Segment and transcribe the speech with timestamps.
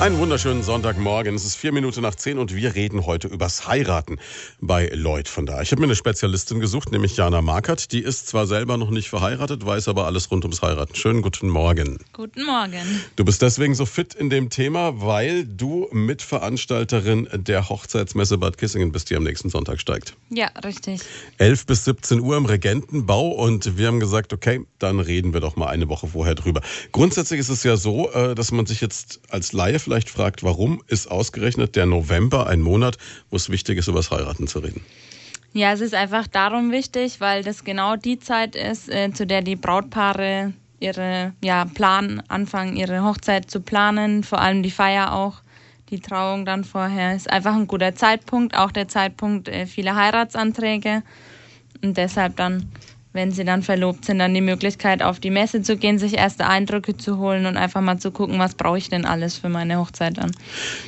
[0.00, 1.34] Einen wunderschönen Sonntagmorgen.
[1.34, 4.18] Es ist vier Minuten nach zehn und wir reden heute übers Heiraten
[4.60, 5.62] bei Lloyd von da.
[5.62, 7.92] Ich habe mir eine Spezialistin gesucht, nämlich Jana Markert.
[7.92, 10.94] Die ist zwar selber noch nicht verheiratet, weiß aber alles rund ums Heiraten.
[10.96, 11.98] Schönen guten Morgen.
[12.12, 13.02] Guten Morgen.
[13.16, 18.90] Du bist deswegen so fit in dem Thema, weil du Mitveranstalterin der Hochzeitsmesse Bad Kissingen
[18.92, 20.16] bist, die am nächsten Sonntag steigt.
[20.28, 21.00] Ja, richtig.
[21.38, 25.56] 11 bis 17 Uhr im Regentenbau und wir haben gesagt, okay, dann reden wir doch
[25.56, 26.60] mal eine Woche vorher drüber.
[26.92, 30.82] Grundsätzlich ist es ja so, äh, dass man sich jetzt als Laie vielleicht fragt, warum
[30.88, 32.98] ist ausgerechnet der November ein Monat,
[33.30, 34.80] wo es wichtig ist, über das Heiraten zu reden?
[35.52, 39.40] Ja, es ist einfach darum wichtig, weil das genau die Zeit ist, äh, zu der
[39.42, 45.42] die Brautpaare ihre ja, Plan anfangen, ihre Hochzeit zu planen, vor allem die Feier auch,
[45.90, 47.14] die Trauung dann vorher.
[47.14, 51.02] Ist einfach ein guter Zeitpunkt, auch der Zeitpunkt äh, vieler Heiratsanträge
[51.82, 52.72] und deshalb dann
[53.14, 56.46] wenn sie dann verlobt sind, dann die Möglichkeit, auf die Messe zu gehen, sich erste
[56.46, 59.78] Eindrücke zu holen und einfach mal zu gucken, was brauche ich denn alles für meine
[59.78, 60.32] Hochzeit dann.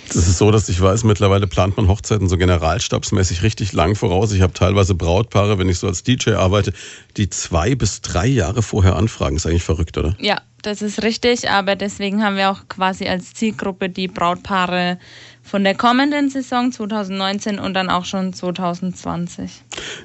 [0.09, 4.33] Es ist so, dass ich weiß, mittlerweile plant man Hochzeiten so generalstabsmäßig richtig lang voraus.
[4.33, 6.73] Ich habe teilweise Brautpaare, wenn ich so als DJ arbeite,
[7.17, 9.37] die zwei bis drei Jahre vorher anfragen.
[9.37, 10.17] Ist eigentlich verrückt, oder?
[10.19, 14.99] Ja, das ist richtig, aber deswegen haben wir auch quasi als Zielgruppe die Brautpaare
[15.47, 19.51] von der kommenden Saison 2019 und dann auch schon 2020.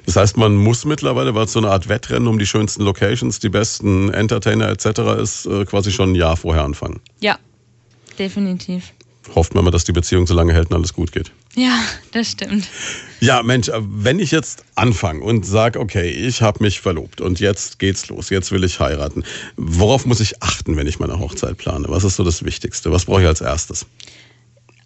[0.06, 3.38] Das heißt, man muss mittlerweile, weil es so eine Art Wettrennen um die schönsten Locations,
[3.40, 5.00] die besten Entertainer etc.
[5.20, 7.00] ist, äh, quasi schon ein Jahr vorher anfangen.
[7.20, 7.38] Ja,
[8.18, 8.92] definitiv.
[9.34, 11.32] Hofft man mal, dass die Beziehung so lange hält und alles gut geht.
[11.54, 11.78] Ja,
[12.12, 12.66] das stimmt.
[13.20, 17.40] Ja, Mensch, äh, wenn ich jetzt anfange und sage, okay, ich habe mich verlobt und
[17.40, 19.24] jetzt geht's los, jetzt will ich heiraten.
[19.56, 21.86] Worauf muss ich achten, wenn ich meine Hochzeit plane?
[21.88, 22.90] Was ist so das Wichtigste?
[22.90, 23.86] Was brauche ich als erstes?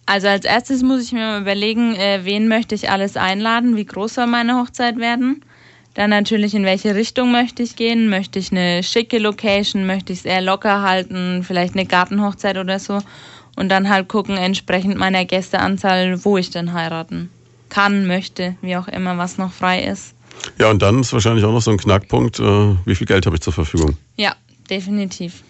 [0.07, 3.85] Also als erstes muss ich mir mal überlegen, äh, wen möchte ich alles einladen, wie
[3.85, 5.43] groß soll meine Hochzeit werden.
[5.95, 8.07] Dann natürlich, in welche Richtung möchte ich gehen.
[8.07, 12.79] Möchte ich eine schicke Location, möchte ich es eher locker halten, vielleicht eine Gartenhochzeit oder
[12.79, 12.99] so.
[13.57, 17.29] Und dann halt gucken, entsprechend meiner Gästeanzahl, wo ich denn heiraten
[17.69, 20.13] kann, möchte, wie auch immer, was noch frei ist.
[20.57, 23.35] Ja, und dann ist wahrscheinlich auch noch so ein Knackpunkt, äh, wie viel Geld habe
[23.35, 23.97] ich zur Verfügung?
[24.15, 24.35] Ja,
[24.69, 25.43] definitiv.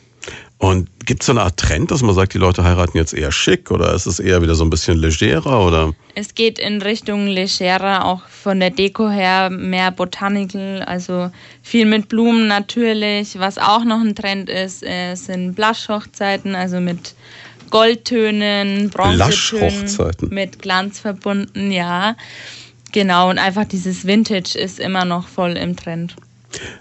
[0.59, 3.31] Und gibt es so eine Art Trend, dass man sagt, die Leute heiraten jetzt eher
[3.31, 5.93] schick oder ist es eher wieder so ein bisschen legerer oder?
[6.15, 11.29] Es geht in Richtung legerer, auch von der Deko her mehr Botanical, also
[11.61, 13.37] viel mit Blumen natürlich.
[13.37, 17.13] Was auch noch ein Trend ist, äh, sind Blush-Hochzeiten, also mit
[17.69, 22.15] Goldtönen, Bronzetönen, mit Glanz verbunden, ja.
[22.93, 26.15] Genau, und einfach dieses Vintage ist immer noch voll im Trend.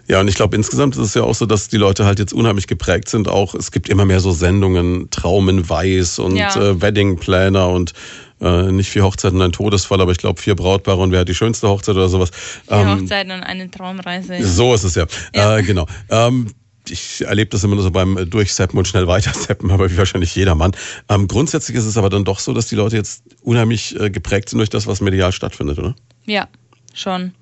[0.09, 2.33] Ja, und ich glaube, insgesamt ist es ja auch so, dass die Leute halt jetzt
[2.33, 3.29] unheimlich geprägt sind.
[3.29, 6.55] Auch es gibt immer mehr so Sendungen, Traum in Weiß und ja.
[6.55, 7.93] äh, Wedding Planner und
[8.41, 11.35] äh, nicht vier Hochzeiten, ein Todesfall, aber ich glaube vier Brautpaare und wer hat die
[11.35, 12.31] schönste Hochzeit oder sowas.
[12.69, 14.45] Vier ähm, Hochzeiten und eine Traumreise.
[14.45, 15.07] So ist es ja.
[15.35, 15.59] ja.
[15.59, 15.87] Äh, genau.
[16.11, 16.53] Ähm,
[16.89, 20.55] ich erlebe das immer nur so beim Durchseppen und schnell weiterseppen, aber wie wahrscheinlich jeder
[20.55, 20.73] Mann.
[21.09, 24.51] Ähm, grundsätzlich ist es aber dann doch so, dass die Leute jetzt unheimlich äh, geprägt
[24.51, 25.95] sind durch das, was medial stattfindet, oder?
[26.27, 26.49] Ja,
[26.95, 27.33] schon.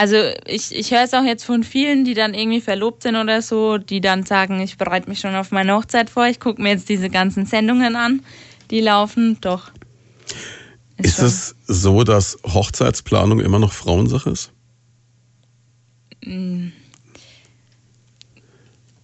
[0.00, 0.16] Also
[0.46, 3.76] ich, ich höre es auch jetzt von vielen, die dann irgendwie verlobt sind oder so,
[3.76, 6.88] die dann sagen, ich bereite mich schon auf meine Hochzeit vor, ich gucke mir jetzt
[6.88, 8.22] diese ganzen Sendungen an,
[8.70, 9.36] die laufen.
[9.42, 9.70] Doch.
[10.96, 14.52] Ist, ist es so, dass Hochzeitsplanung immer noch Frauensache ist?
[16.24, 16.68] Mm.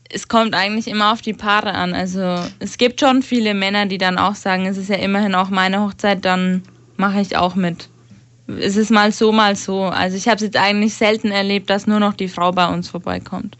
[0.08, 1.92] Es kommt eigentlich immer auf die Paare an.
[1.92, 5.50] Also es gibt schon viele Männer, die dann auch sagen, es ist ja immerhin auch
[5.50, 6.62] meine Hochzeit, dann
[6.96, 7.90] mache ich auch mit
[8.48, 9.84] es ist mal so, mal so.
[9.84, 12.88] Also ich habe es jetzt eigentlich selten erlebt, dass nur noch die Frau bei uns
[12.88, 13.56] vorbeikommt.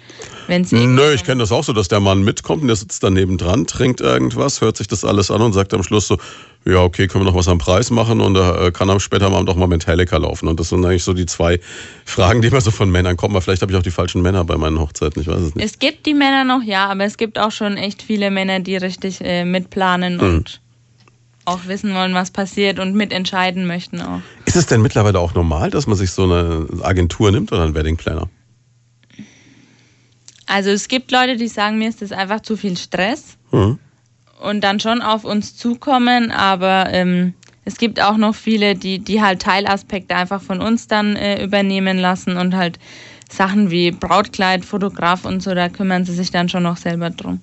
[0.46, 3.36] Wenn's Nö, ich kenne das auch so, dass der Mann mitkommt und der sitzt daneben
[3.36, 6.18] dran, trinkt irgendwas, hört sich das alles an und sagt am Schluss so,
[6.64, 9.30] ja, okay, können wir noch was am Preis machen und da äh, kann am später
[9.30, 10.48] mal doch mal Metallica laufen.
[10.48, 11.60] Und das sind eigentlich so die zwei
[12.04, 13.34] Fragen, die immer so von Männern kommen.
[13.34, 15.64] Aber vielleicht habe ich auch die falschen Männer bei meinen Hochzeiten, ich weiß es nicht.
[15.64, 18.76] Es gibt die Männer noch, ja, aber es gibt auch schon echt viele Männer, die
[18.76, 20.20] richtig äh, mitplanen mhm.
[20.20, 20.60] und
[21.46, 24.20] auch wissen wollen, was passiert und mitentscheiden möchten auch.
[24.44, 27.74] Ist es denn mittlerweile auch normal, dass man sich so eine Agentur nimmt oder einen
[27.74, 28.28] Wedding Planner?
[30.46, 33.78] Also es gibt Leute, die sagen, mir ist das einfach zu viel Stress mhm.
[34.40, 37.34] und dann schon auf uns zukommen, aber ähm,
[37.64, 41.98] es gibt auch noch viele, die, die halt Teilaspekte einfach von uns dann äh, übernehmen
[41.98, 42.78] lassen und halt
[43.28, 47.40] Sachen wie Brautkleid, Fotograf und so, da kümmern sie sich dann schon noch selber drum.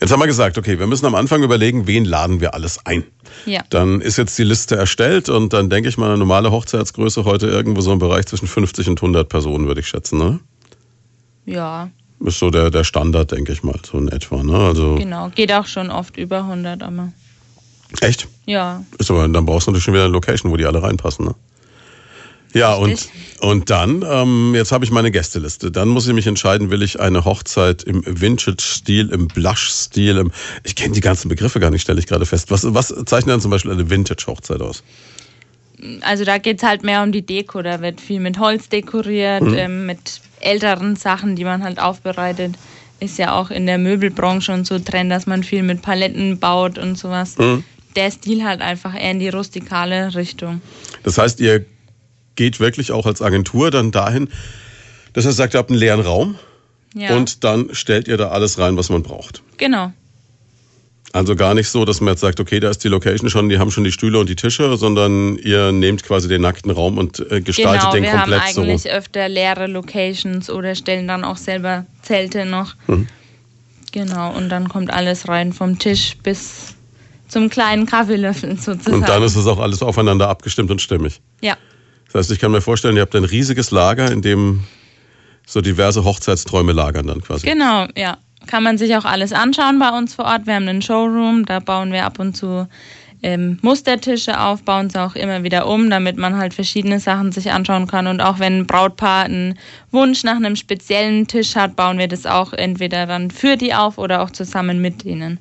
[0.00, 3.04] Jetzt haben wir gesagt, okay, wir müssen am Anfang überlegen, wen laden wir alles ein.
[3.44, 3.62] Ja.
[3.70, 7.46] Dann ist jetzt die Liste erstellt und dann denke ich mal, eine normale Hochzeitsgröße heute
[7.46, 10.40] irgendwo so im Bereich zwischen 50 und 100 Personen, würde ich schätzen, ne?
[11.44, 11.90] Ja.
[12.20, 14.56] Ist so der, der Standard, denke ich mal, so in etwa, ne?
[14.56, 17.12] Also genau, geht auch schon oft über 100, aber.
[18.00, 18.26] Echt?
[18.46, 18.84] Ja.
[18.98, 21.34] Ist aber, dann brauchst du natürlich schon wieder eine Location, wo die alle reinpassen, ne?
[22.54, 23.08] Ja, und,
[23.40, 25.70] und dann, ähm, jetzt habe ich meine Gästeliste.
[25.70, 30.32] Dann muss ich mich entscheiden, will ich eine Hochzeit im Vintage-Stil, im Blush-Stil, im,
[30.64, 32.50] ich kenne die ganzen Begriffe gar nicht, stelle ich gerade fest.
[32.50, 34.82] Was, was zeichnet dann zum Beispiel eine Vintage-Hochzeit aus?
[36.00, 37.60] Also da geht's halt mehr um die Deko.
[37.60, 42.54] Da wird viel mit Holz dekoriert, ähm, mit älteren Sachen, die man halt aufbereitet.
[43.00, 46.78] Ist ja auch in der Möbelbranche und so Trend, dass man viel mit Paletten baut
[46.78, 47.34] und sowas.
[47.94, 50.62] Der Stil halt einfach eher in die rustikale Richtung.
[51.02, 51.66] Das heißt, ihr
[52.36, 54.28] geht wirklich auch als Agentur dann dahin,
[55.12, 56.36] dass ihr sagt, ihr habt einen leeren Raum
[56.94, 57.16] Ja.
[57.16, 59.42] und dann stellt ihr da alles rein, was man braucht.
[59.56, 59.92] genau.
[61.12, 63.58] Also gar nicht so, dass man jetzt sagt, okay, da ist die Location schon, die
[63.58, 67.20] haben schon die Stühle und die Tische, sondern ihr nehmt quasi den nackten Raum und
[67.30, 68.60] äh, gestaltet Genau, den wir haben komplett so.
[68.60, 72.74] eigentlich öfter leere Locations oder stellen dann auch selber Zelte noch.
[72.86, 73.06] Mhm.
[73.92, 76.74] Genau, und dann kommt alles rein vom Tisch bis
[77.28, 78.96] zum kleinen Kaffeelöffel sozusagen.
[78.96, 81.20] Und dann ist es auch alles aufeinander abgestimmt und stimmig.
[81.40, 81.56] ja,
[82.16, 84.64] Das heißt, ich kann mir vorstellen, ihr habt ein riesiges Lager, in dem
[85.46, 87.46] so diverse Hochzeitsträume lagern dann quasi.
[87.46, 88.16] genau, ja.
[88.46, 90.46] Kann man sich auch alles anschauen bei uns vor Ort.
[90.46, 92.68] Wir haben einen Showroom, da bauen wir ab und zu
[93.22, 97.50] ähm, Mustertische auf, bauen sie auch immer wieder um, damit man halt verschiedene Sachen sich
[97.50, 98.06] anschauen kann.
[98.06, 99.58] Und auch wenn ein Brautpaar einen
[99.90, 103.98] Wunsch nach einem speziellen Tisch hat, bauen wir das auch entweder dann für die auf
[103.98, 105.38] oder auch zusammen mit denen.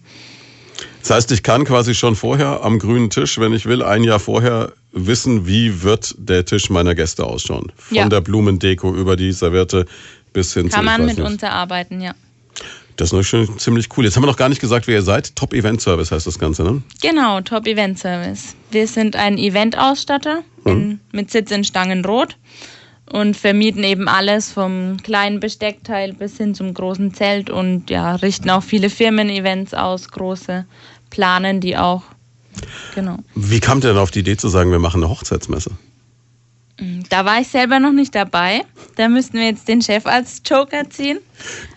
[1.07, 4.19] Das heißt, ich kann quasi schon vorher am grünen Tisch, wenn ich will, ein Jahr
[4.19, 7.71] vorher wissen, wie wird der Tisch meiner Gäste ausschauen.
[7.75, 8.09] Von Ja.
[8.09, 9.85] der Blumendeko über die Serviette
[10.33, 11.27] bis hin zu Kann man mit nicht.
[11.27, 12.15] uns erarbeiten, ja.
[12.95, 14.05] Das ist natürlich schon ziemlich cool.
[14.05, 15.35] Jetzt haben wir noch gar nicht gesagt, wer ihr seid.
[15.35, 16.81] Top Event Service heißt das Ganze, ne?
[17.03, 18.55] Genau, Top Event Service.
[18.71, 22.35] Wir sind ein Eventausstatter in, mit Sitz in Stangenrot
[23.11, 28.49] und vermieten eben alles vom kleinen Besteckteil bis hin zum großen Zelt und ja, richten
[28.49, 30.65] auch viele Firmen-Events aus, große,
[31.15, 32.03] planen die auch.
[32.94, 33.17] Genau.
[33.35, 35.71] Wie kam ihr denn auf die Idee zu sagen, wir machen eine Hochzeitsmesse?
[37.09, 38.63] Da war ich selber noch nicht dabei.
[38.97, 41.19] Da müssten wir jetzt den Chef als Joker ziehen.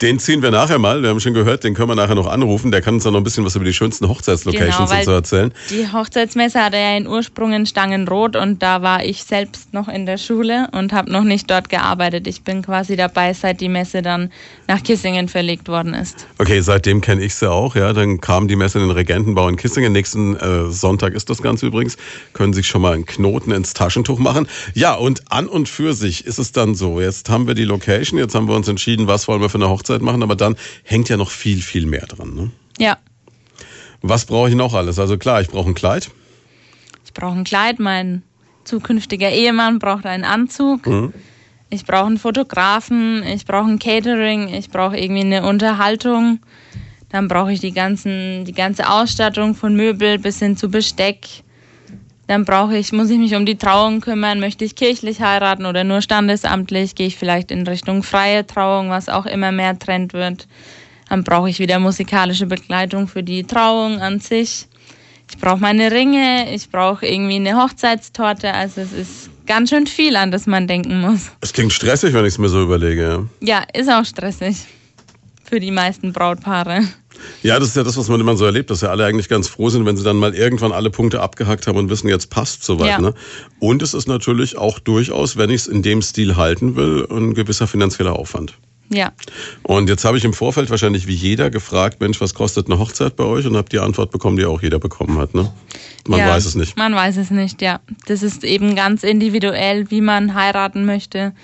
[0.02, 1.02] Den ziehen wir nachher mal.
[1.02, 2.70] Wir haben schon gehört, den können wir nachher noch anrufen.
[2.70, 5.12] Der kann uns dann noch ein bisschen was über die schönsten Hochzeitslocations Genau, und so
[5.12, 5.52] erzählen.
[5.70, 10.06] Die Hochzeitsmesse hatte ja einen Ursprung in Stangenrot und da war ich selbst noch in
[10.06, 12.26] der Schule und habe noch nicht dort gearbeitet.
[12.26, 14.30] Ich bin quasi dabei, seit die Messe dann
[14.66, 16.26] nach Kissingen verlegt worden ist.
[16.38, 17.74] Okay, seitdem kenne ich sie auch.
[17.74, 19.92] Ja, dann kam die Messe in den Regentenbau in Kissingen.
[19.92, 21.96] Nächsten äh, Sonntag ist das Ganze übrigens.
[22.32, 24.46] Können sich schon mal einen Knoten ins Taschentuch machen.
[24.74, 27.00] Ja, und an und für sich ist es dann so.
[27.00, 29.68] Jetzt haben wir die Location, jetzt haben wir uns entschieden, was wollen wir für eine
[29.68, 32.34] Hochzeit machen, aber dann hängt ja noch viel, viel mehr dran.
[32.34, 32.50] Ne?
[32.78, 32.96] Ja,
[34.02, 34.98] Was brauche ich noch alles?
[34.98, 36.10] Also klar, ich brauche ein Kleid.
[37.04, 38.22] ich brauche ein Kleid, mein
[38.64, 40.86] zukünftiger Ehemann braucht einen Anzug.
[41.70, 46.38] Ich brauche einen Fotografen, ich brauche ein Catering, ich brauche irgendwie eine Unterhaltung.
[47.10, 51.26] Dann brauche ich die, ganzen, die ganze Ausstattung von Möbel bis hin zu Besteck.
[52.28, 54.38] Dann brauche ich, muss ich mich um die Trauung kümmern.
[54.38, 56.94] Möchte ich kirchlich heiraten oder nur standesamtlich?
[56.94, 60.46] Gehe ich vielleicht in Richtung freie Trauung, was auch immer mehr Trend wird.
[61.08, 64.66] Dann brauche ich wieder musikalische Begleitung für die Trauung an sich.
[65.30, 68.52] Ich brauche meine Ringe, ich brauche irgendwie eine Hochzeitstorte.
[68.52, 71.30] Also es ist ganz schön viel, an das man denken muss.
[71.40, 73.26] Es klingt stressig, wenn ich es mir so überlege.
[73.40, 73.58] Ja.
[73.58, 74.66] Ja, ist auch stressig
[75.48, 76.82] für die meisten Brautpaare.
[77.42, 79.48] Ja, das ist ja das, was man immer so erlebt, dass ja alle eigentlich ganz
[79.48, 82.62] froh sind, wenn sie dann mal irgendwann alle Punkte abgehakt haben und wissen, jetzt passt
[82.62, 82.88] soweit.
[82.88, 83.00] Ja.
[83.00, 83.14] Ne?
[83.58, 87.34] Und es ist natürlich auch durchaus, wenn ich es in dem Stil halten will, ein
[87.34, 88.54] gewisser finanzieller Aufwand.
[88.90, 89.12] Ja,
[89.64, 93.16] Und jetzt habe ich im Vorfeld wahrscheinlich wie jeder gefragt, Mensch, was kostet eine Hochzeit
[93.16, 93.46] bei euch?
[93.46, 95.34] Und habe die Antwort bekommen, die auch jeder bekommen hat.
[95.34, 95.52] Ne?
[96.06, 96.78] Man ja, weiß es nicht.
[96.78, 97.80] Man weiß es nicht, ja.
[98.06, 101.34] Das ist eben ganz individuell, wie man heiraten möchte.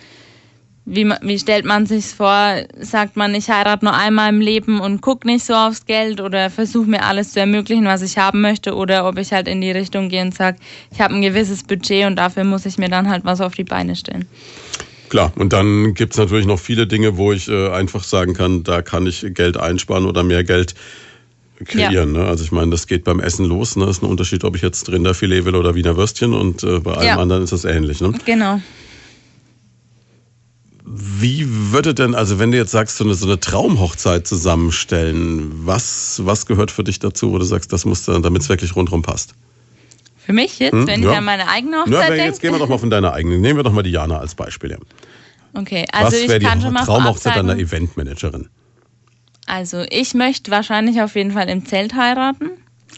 [0.86, 2.56] Wie, wie stellt man sich's vor?
[2.78, 6.50] Sagt man, ich heirate nur einmal im Leben und guck nicht so aufs Geld oder
[6.50, 9.70] versuche mir alles zu ermöglichen, was ich haben möchte, oder ob ich halt in die
[9.70, 10.58] Richtung gehe und sage,
[10.92, 13.64] ich habe ein gewisses Budget und dafür muss ich mir dann halt was auf die
[13.64, 14.26] Beine stellen.
[15.08, 18.62] Klar, und dann gibt es natürlich noch viele Dinge, wo ich äh, einfach sagen kann,
[18.62, 20.74] da kann ich Geld einsparen oder mehr Geld
[21.64, 22.12] kreieren.
[22.12, 22.26] Ne?
[22.26, 23.76] Also ich meine, das geht beim Essen los.
[23.76, 23.86] Ne?
[23.86, 26.92] Das ist ein Unterschied, ob ich jetzt Rinderfilet will oder Wiener Würstchen und äh, bei
[26.92, 27.16] allem Ja.
[27.16, 28.00] anderen ist das ähnlich.
[28.00, 28.12] Ne?
[28.26, 28.60] Genau.
[30.86, 36.20] Wie würde denn, also wenn du jetzt sagst, so eine, so eine Traumhochzeit zusammenstellen, was,
[36.24, 39.00] was gehört für dich dazu, wo du sagst, das muss dann, damit es wirklich rundherum
[39.00, 39.34] passt?
[40.16, 41.12] Für mich jetzt, Hm, wenn ja.
[41.12, 42.58] ich an meine eigene Ja, Hochzeit aber jetzt gehen wir denke.
[42.64, 43.40] doch mal von deiner eigenen.
[43.40, 44.72] Nehmen wir doch mal die Jana als Beispiel.
[44.72, 44.76] Ja.
[45.54, 48.48] Okay, also was ich die kann schon mal vorab Traumhochzeit einer Eventmanagerin?
[49.46, 52.50] Also ich möchte wahrscheinlich auf jeden Fall im Zelt heiraten.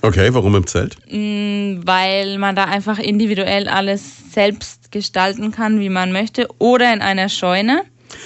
[0.03, 0.97] Okay, warum im Zelt?
[1.09, 4.03] weil man da einfach individuell alles
[4.33, 6.49] selbst gestalten kann, wie man möchte.
[6.59, 7.83] Oder in einer Scheune.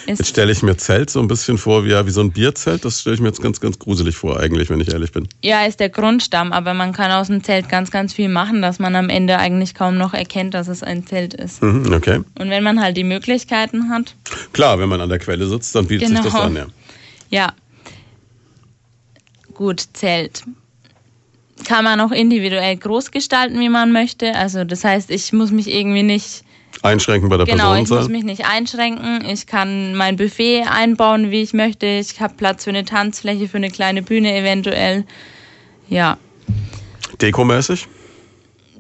[0.07, 2.85] Jetzt stelle ich mir Zelt so ein bisschen vor, wie, ja, wie so ein Bierzelt.
[2.85, 5.27] Das stelle ich mir jetzt ganz, ganz gruselig vor, eigentlich, wenn ich ehrlich bin.
[5.43, 8.79] Ja, ist der Grundstamm, aber man kann aus dem Zelt ganz, ganz viel machen, dass
[8.79, 11.63] man am Ende eigentlich kaum noch erkennt, dass es ein Zelt ist.
[11.63, 12.21] Mhm, okay.
[12.39, 14.15] Und wenn man halt die Möglichkeiten hat.
[14.53, 16.23] Klar, wenn man an der Quelle sitzt, dann bietet genau.
[16.23, 16.61] sich das genau.
[16.63, 16.71] an,
[17.31, 17.47] ja.
[17.47, 17.53] Ja.
[19.55, 20.45] Gut, Zelt.
[21.65, 24.35] Kann man auch individuell groß gestalten, wie man möchte.
[24.35, 26.45] Also das heißt, ich muss mich irgendwie nicht
[26.83, 27.99] Einschränken bei der genau, Personenzahl?
[27.99, 29.25] Genau, ich muss mich nicht einschränken.
[29.27, 31.87] Ich kann mein Buffet einbauen, wie ich möchte.
[31.87, 35.05] Ich habe Platz für eine Tanzfläche, für eine kleine Bühne eventuell.
[35.89, 36.17] Ja.
[37.21, 37.87] Dekomäßig?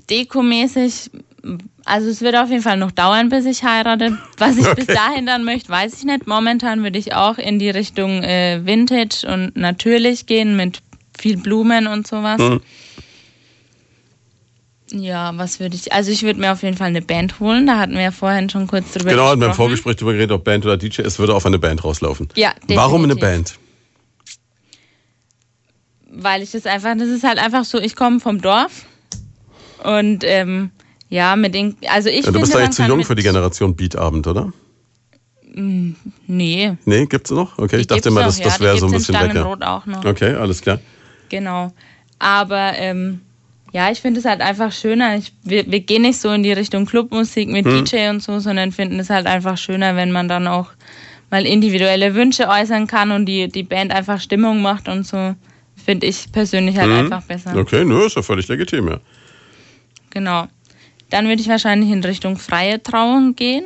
[0.09, 1.11] Dekomäßig,
[1.85, 4.16] also es wird auf jeden Fall noch dauern, bis ich heirate.
[4.38, 4.85] Was ich okay.
[4.85, 6.26] bis dahin dann möchte, weiß ich nicht.
[6.26, 10.80] Momentan würde ich auch in die Richtung äh, Vintage und natürlich gehen mit
[11.18, 12.38] viel Blumen und sowas.
[12.38, 12.61] Mhm.
[14.92, 15.92] Ja, was würde ich.
[15.92, 17.66] Also ich würde mir auf jeden Fall eine Band holen.
[17.66, 19.40] Da hatten wir ja vorhin schon kurz drüber genau, gesprochen.
[19.40, 21.02] Genau, beim Vorgespräch darüber geredet, ob Band oder DJ.
[21.02, 22.28] Es würde auf eine Band rauslaufen.
[22.35, 22.76] Ja, definitiv.
[22.76, 23.59] Warum eine Band?
[26.12, 28.85] Weil ich das einfach, das ist halt einfach so, ich komme vom Dorf
[29.85, 30.73] und ähm,
[31.09, 34.26] ja, mit den, also ich ja, Du bist eigentlich zu jung für die Generation Beatabend,
[34.26, 34.52] oder?
[35.54, 35.92] Mm,
[36.26, 36.76] nee.
[36.85, 37.59] Nee, gibt's noch?
[37.59, 39.35] Okay, die ich dachte immer, das, ja, das wäre so ein bisschen weg.
[39.35, 39.44] Ja.
[39.44, 40.04] auch noch.
[40.04, 40.80] Okay, alles klar.
[41.28, 41.73] Genau.
[42.18, 43.20] Aber ähm,
[43.72, 45.16] ja, ich finde es halt einfach schöner.
[45.16, 47.84] Ich, wir, wir gehen nicht so in die Richtung Clubmusik mit hm.
[47.84, 50.70] DJ und so, sondern finden es halt einfach schöner, wenn man dann auch
[51.30, 55.34] mal individuelle Wünsche äußern kann und die, die Band einfach Stimmung macht und so.
[55.82, 56.98] Finde ich persönlich halt hm.
[56.98, 57.56] einfach besser.
[57.56, 59.00] Okay, nö, ist ja völlig legitim, ja.
[60.10, 60.46] Genau.
[61.08, 63.64] Dann würde ich wahrscheinlich in Richtung freie Trauung gehen.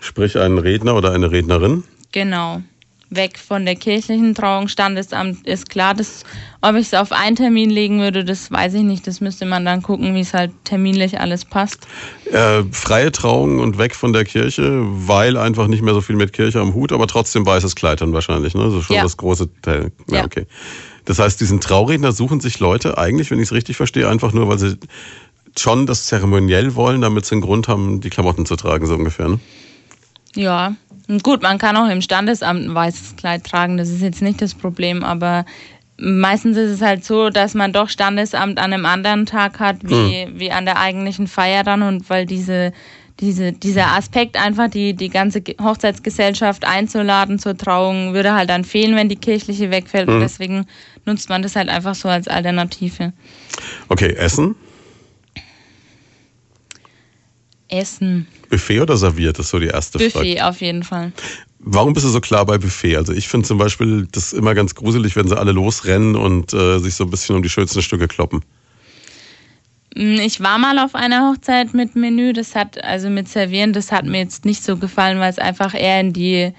[0.00, 1.84] Sprich einen Redner oder eine Rednerin?
[2.12, 2.62] Genau
[3.10, 4.68] weg von der kirchlichen Trauung.
[4.68, 6.24] Standesamt ist klar, dass,
[6.62, 9.06] ob ich es auf einen Termin legen würde, das weiß ich nicht.
[9.06, 11.86] Das müsste man dann gucken, wie es halt terminlich alles passt.
[12.30, 16.32] Äh, freie Trauung und weg von der Kirche, weil einfach nicht mehr so viel mit
[16.32, 18.64] Kirche am Hut, aber trotzdem weißes Kleid dann wahrscheinlich, ne?
[18.64, 19.02] Das ist schon ja.
[19.02, 19.92] das große Teil.
[20.08, 20.46] Ja, ja, okay.
[21.04, 24.48] Das heißt, diesen Trauredner suchen sich Leute eigentlich, wenn ich es richtig verstehe, einfach nur,
[24.48, 24.78] weil sie
[25.56, 29.28] schon das zeremoniell wollen, damit sie einen Grund haben, die Klamotten zu tragen, so ungefähr,
[29.28, 29.40] ne?
[30.34, 30.74] Ja,
[31.22, 34.54] Gut, man kann auch im Standesamt ein weißes Kleid tragen, das ist jetzt nicht das
[34.54, 35.44] Problem, aber
[35.98, 40.26] meistens ist es halt so, dass man doch Standesamt an einem anderen Tag hat, wie,
[40.26, 40.40] mhm.
[40.40, 42.72] wie an der eigentlichen Feier dann und weil diese,
[43.20, 48.96] diese, dieser Aspekt einfach, die, die ganze Hochzeitsgesellschaft einzuladen zur Trauung, würde halt dann fehlen,
[48.96, 50.14] wenn die kirchliche wegfällt mhm.
[50.14, 50.66] und deswegen
[51.04, 53.12] nutzt man das halt einfach so als Alternative.
[53.88, 54.56] Okay, Essen?
[57.68, 58.26] Essen.
[58.50, 60.28] Buffet oder serviert, ist so die erste Buffet Frage.
[60.28, 61.12] Buffet auf jeden Fall.
[61.58, 62.96] Warum bist du so klar bei Buffet?
[62.96, 66.78] Also ich finde zum Beispiel das immer ganz gruselig, wenn sie alle losrennen und äh,
[66.78, 68.44] sich so ein bisschen um die schönsten Stücke kloppen.
[69.94, 73.92] Mm, ich war mal auf einer Hochzeit mit Menü, das hat, also mit Servieren, das
[73.92, 76.52] hat mir jetzt nicht so gefallen, weil es einfach eher in die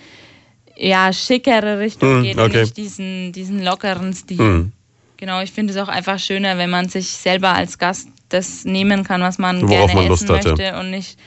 [0.75, 2.45] ja, schickere Richtung mm, geht okay.
[2.45, 4.41] und nicht diesen, diesen lockeren Stil.
[4.41, 4.71] Mm.
[5.17, 9.03] Genau, ich finde es auch einfach schöner, wenn man sich selber als Gast das nehmen
[9.03, 10.79] kann, was man Worauf gerne man essen hat, möchte ja.
[10.79, 11.19] und nicht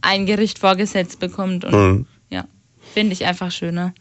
[0.00, 1.64] ein Gericht vorgesetzt bekommt.
[1.64, 2.06] Und mhm.
[2.30, 2.44] ja,
[2.94, 3.94] finde ich einfach schöner.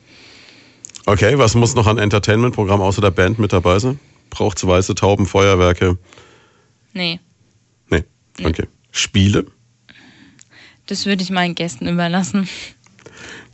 [1.06, 4.00] Okay, was muss noch an Entertainment-Programm außer der Band mit dabei sein?
[4.30, 5.98] Braucht es weiße Tauben, Feuerwerke?
[6.94, 7.20] Nee.
[7.90, 8.04] Nee,
[8.44, 8.64] okay.
[8.64, 8.68] Nee.
[8.92, 9.46] Spiele?
[10.86, 12.48] Das würde ich meinen Gästen überlassen.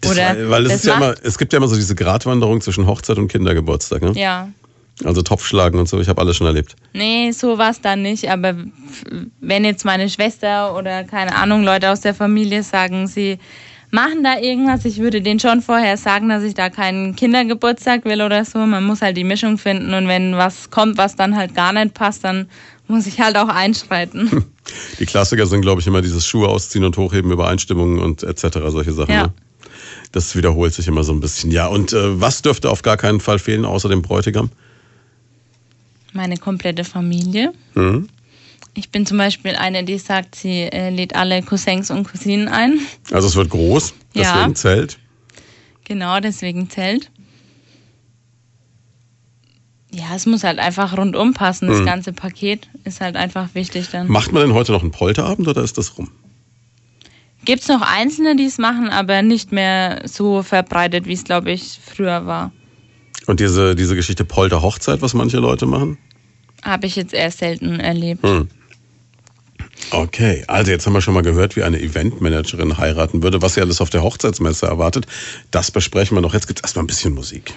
[0.06, 3.18] Oder weil es, ist ja immer, es gibt ja immer so diese Gratwanderung zwischen Hochzeit
[3.18, 4.12] und Kindergeburtstag, ne?
[4.16, 4.50] Ja.
[5.04, 6.76] Also Topfschlagen und so, ich habe alles schon erlebt.
[6.94, 8.30] Nee, so war es dann nicht.
[8.30, 8.56] Aber
[9.42, 13.40] wenn jetzt meine Schwester oder keine Ahnung, Leute aus der Familie sagen, sie
[13.90, 18.22] machen da irgendwas, ich würde denen schon vorher sagen, dass ich da keinen Kindergeburtstag will
[18.22, 18.60] oder so.
[18.60, 21.94] Man muss halt die Mischung finden und wenn was kommt, was dann halt gar nicht
[21.94, 22.48] passt, dann
[22.88, 24.46] muss ich halt auch einschreiten.
[25.00, 28.60] Die Klassiker sind, glaube ich, immer dieses Schuhe ausziehen und hochheben, Übereinstimmungen und etc.
[28.70, 29.12] solche Sachen.
[29.12, 29.24] Ja.
[29.24, 29.34] Ne?
[30.14, 31.52] Das wiederholt sich immer so ein bisschen.
[31.52, 34.52] Ja, und äh, was dürfte auf gar keinen Fall fehlen, außer dem Bräutigam?
[36.16, 37.54] Meine komplette Familie.
[37.74, 38.08] Mhm.
[38.76, 42.80] Ich bin zum Beispiel eine, die sagt, sie äh, lädt alle Cousins und Cousinen ein.
[43.12, 44.54] Also es wird groß, deswegen ja.
[44.56, 44.98] Zelt.
[45.84, 47.12] Genau, deswegen Zelt.
[49.94, 51.68] Ja, es muss halt einfach rundum passen.
[51.68, 51.86] Das mhm.
[51.86, 54.08] ganze Paket ist halt einfach wichtig dann.
[54.08, 56.10] Macht man denn heute noch einen Polterabend oder ist das rum?
[57.46, 61.52] Gibt es noch Einzelne, die es machen, aber nicht mehr so verbreitet, wie es, glaube
[61.52, 62.52] ich, früher war.
[63.26, 65.98] Und diese, diese Geschichte Polter-Hochzeit, was manche Leute machen?
[66.64, 68.24] Habe ich jetzt erst selten erlebt.
[68.24, 68.48] Hm.
[69.92, 73.62] Okay, also jetzt haben wir schon mal gehört, wie eine Eventmanagerin heiraten würde, was sie
[73.62, 75.06] alles auf der Hochzeitsmesse erwartet.
[75.52, 76.34] Das besprechen wir noch.
[76.34, 77.54] Jetzt gibt es erstmal ein bisschen Musik.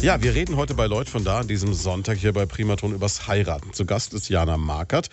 [0.00, 3.26] Ja, wir reden heute bei Leut von da an diesem Sonntag hier bei Primaton übers
[3.26, 3.72] Heiraten.
[3.72, 5.08] Zu Gast ist Jana Markert.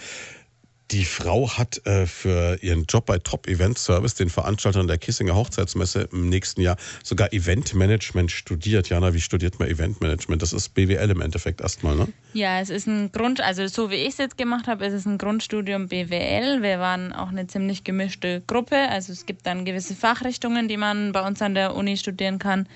[0.91, 5.33] Die Frau hat äh, für ihren Job bei Top Event Service, den Veranstaltern der Kissinger
[5.33, 8.89] Hochzeitsmesse im nächsten Jahr, sogar Eventmanagement studiert.
[8.89, 10.41] Jana, wie studiert man Eventmanagement?
[10.41, 12.07] Das ist BWL im Endeffekt erstmal, ne?
[12.33, 15.05] Ja, es ist ein Grund, also so wie ich es jetzt gemacht habe, ist es
[15.05, 16.61] ein Grundstudium BWL.
[16.61, 18.75] Wir waren auch eine ziemlich gemischte Gruppe.
[18.75, 22.67] Also es gibt dann gewisse Fachrichtungen, die man bei uns an der Uni studieren kann.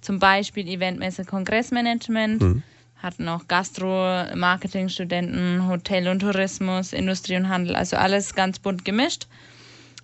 [0.00, 2.40] Zum Beispiel Eventmesse Kongressmanagement.
[2.40, 2.62] Mhm
[3.02, 9.26] hatten auch Gastro, Marketingstudenten, Hotel und Tourismus, Industrie und Handel, also alles ganz bunt gemischt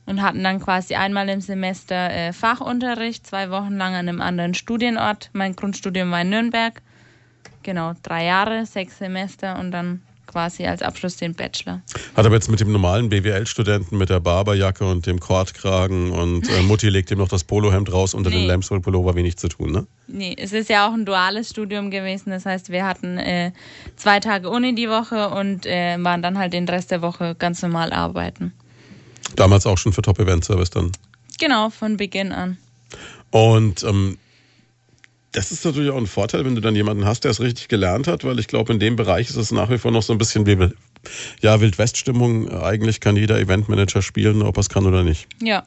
[0.06, 4.54] und hatten dann quasi einmal im Semester äh, Fachunterricht, zwei Wochen lang an einem anderen
[4.54, 5.30] Studienort.
[5.32, 6.80] Mein Grundstudium war in Nürnberg.
[7.62, 10.00] Genau, drei Jahre, sechs Semester und dann
[10.36, 11.80] quasi als Abschluss den Bachelor.
[12.14, 16.60] Hat aber jetzt mit dem normalen BWL-Studenten mit der Barberjacke und dem Kordkragen und äh,
[16.60, 18.40] Mutti legt ihm noch das Polohemd raus unter nee.
[18.40, 19.86] den Lambswool-Pullover wenig zu tun, ne?
[20.08, 22.28] Nee, es ist ja auch ein duales Studium gewesen.
[22.28, 23.52] Das heißt, wir hatten äh,
[23.96, 27.62] zwei Tage Uni die Woche und äh, waren dann halt den Rest der Woche ganz
[27.62, 28.52] normal arbeiten.
[29.36, 30.92] Damals auch schon für Top Event Service dann?
[31.40, 32.58] Genau, von Beginn an.
[33.30, 34.18] Und ähm,
[35.36, 38.08] das ist natürlich auch ein Vorteil, wenn du dann jemanden hast, der es richtig gelernt
[38.08, 40.18] hat, weil ich glaube, in dem Bereich ist es nach wie vor noch so ein
[40.18, 40.70] bisschen wie
[41.42, 42.48] ja, Wildwest-Stimmung.
[42.50, 45.28] Eigentlich kann jeder Eventmanager spielen, ob er es kann oder nicht.
[45.42, 45.66] Ja.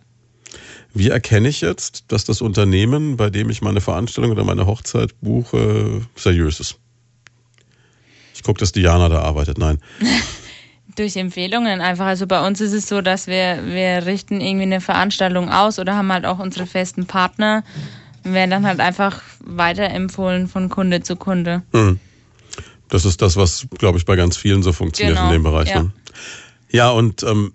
[0.96, 5.14] Wie erkenne ich jetzt, dass das Unternehmen, bei dem ich meine Veranstaltung oder meine Hochzeit
[5.22, 6.80] buche, seriös ist?
[8.34, 9.60] Ich gucke, dass Diana da arbeitet.
[9.60, 9.78] Nein.
[10.96, 12.08] Durch Empfehlungen einfach.
[12.08, 15.96] Also bei uns ist es so, dass wir, wir richten irgendwie eine Veranstaltung aus oder
[15.96, 17.64] haben halt auch unsere festen Partner
[18.24, 21.64] werden dann halt einfach weiterempfohlen von Kunde zu Kunde.
[21.74, 22.00] Hm.
[22.90, 25.70] Das ist das, was, glaube ich, bei ganz vielen so funktioniert genau, in dem Bereich.
[25.70, 25.92] Ja, ne?
[26.72, 27.54] ja und ähm,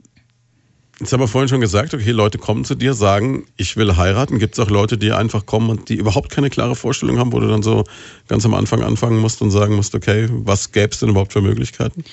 [1.01, 4.39] jetzt haben wir vorhin schon gesagt, okay, Leute kommen zu dir, sagen, ich will heiraten.
[4.39, 7.41] Gibt es auch Leute, die einfach kommen und die überhaupt keine klare Vorstellung haben, wo
[7.41, 7.85] du dann so
[8.29, 11.43] ganz am Anfang anfangen musst und sagen musst, okay, was gäbe es denn überhaupt für
[11.43, 12.05] Möglichkeiten?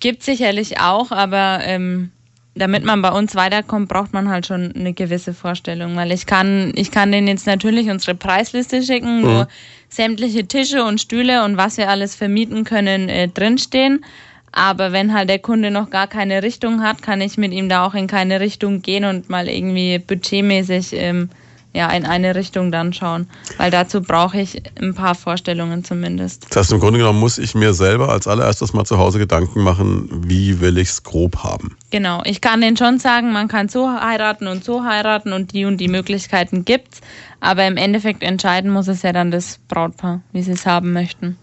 [0.00, 2.10] Gibt sicherlich auch, aber ähm,
[2.54, 6.72] damit man bei uns weiterkommt, braucht man halt schon eine gewisse Vorstellung, weil ich kann,
[6.76, 9.24] ich kann denen jetzt natürlich unsere Preisliste schicken, mhm.
[9.24, 9.46] wo
[9.88, 14.04] sämtliche Tische und Stühle und was wir alles vermieten können äh, drinstehen.
[14.52, 17.84] Aber wenn halt der Kunde noch gar keine Richtung hat, kann ich mit ihm da
[17.84, 21.30] auch in keine Richtung gehen und mal irgendwie budgetmäßig ähm,
[21.74, 23.28] ja, in eine Richtung dann schauen.
[23.58, 26.46] Weil dazu brauche ich ein paar Vorstellungen zumindest.
[26.50, 29.62] Das heißt, im Grunde genommen muss ich mir selber als allererstes mal zu Hause Gedanken
[29.62, 31.76] machen, wie will ich es grob haben.
[31.90, 35.64] Genau, ich kann denen schon sagen, man kann so heiraten und so heiraten und die
[35.64, 37.00] und die Möglichkeiten gibt's.
[37.40, 41.36] Aber im Endeffekt entscheiden muss es ja dann das Brautpaar, wie sie es haben möchten.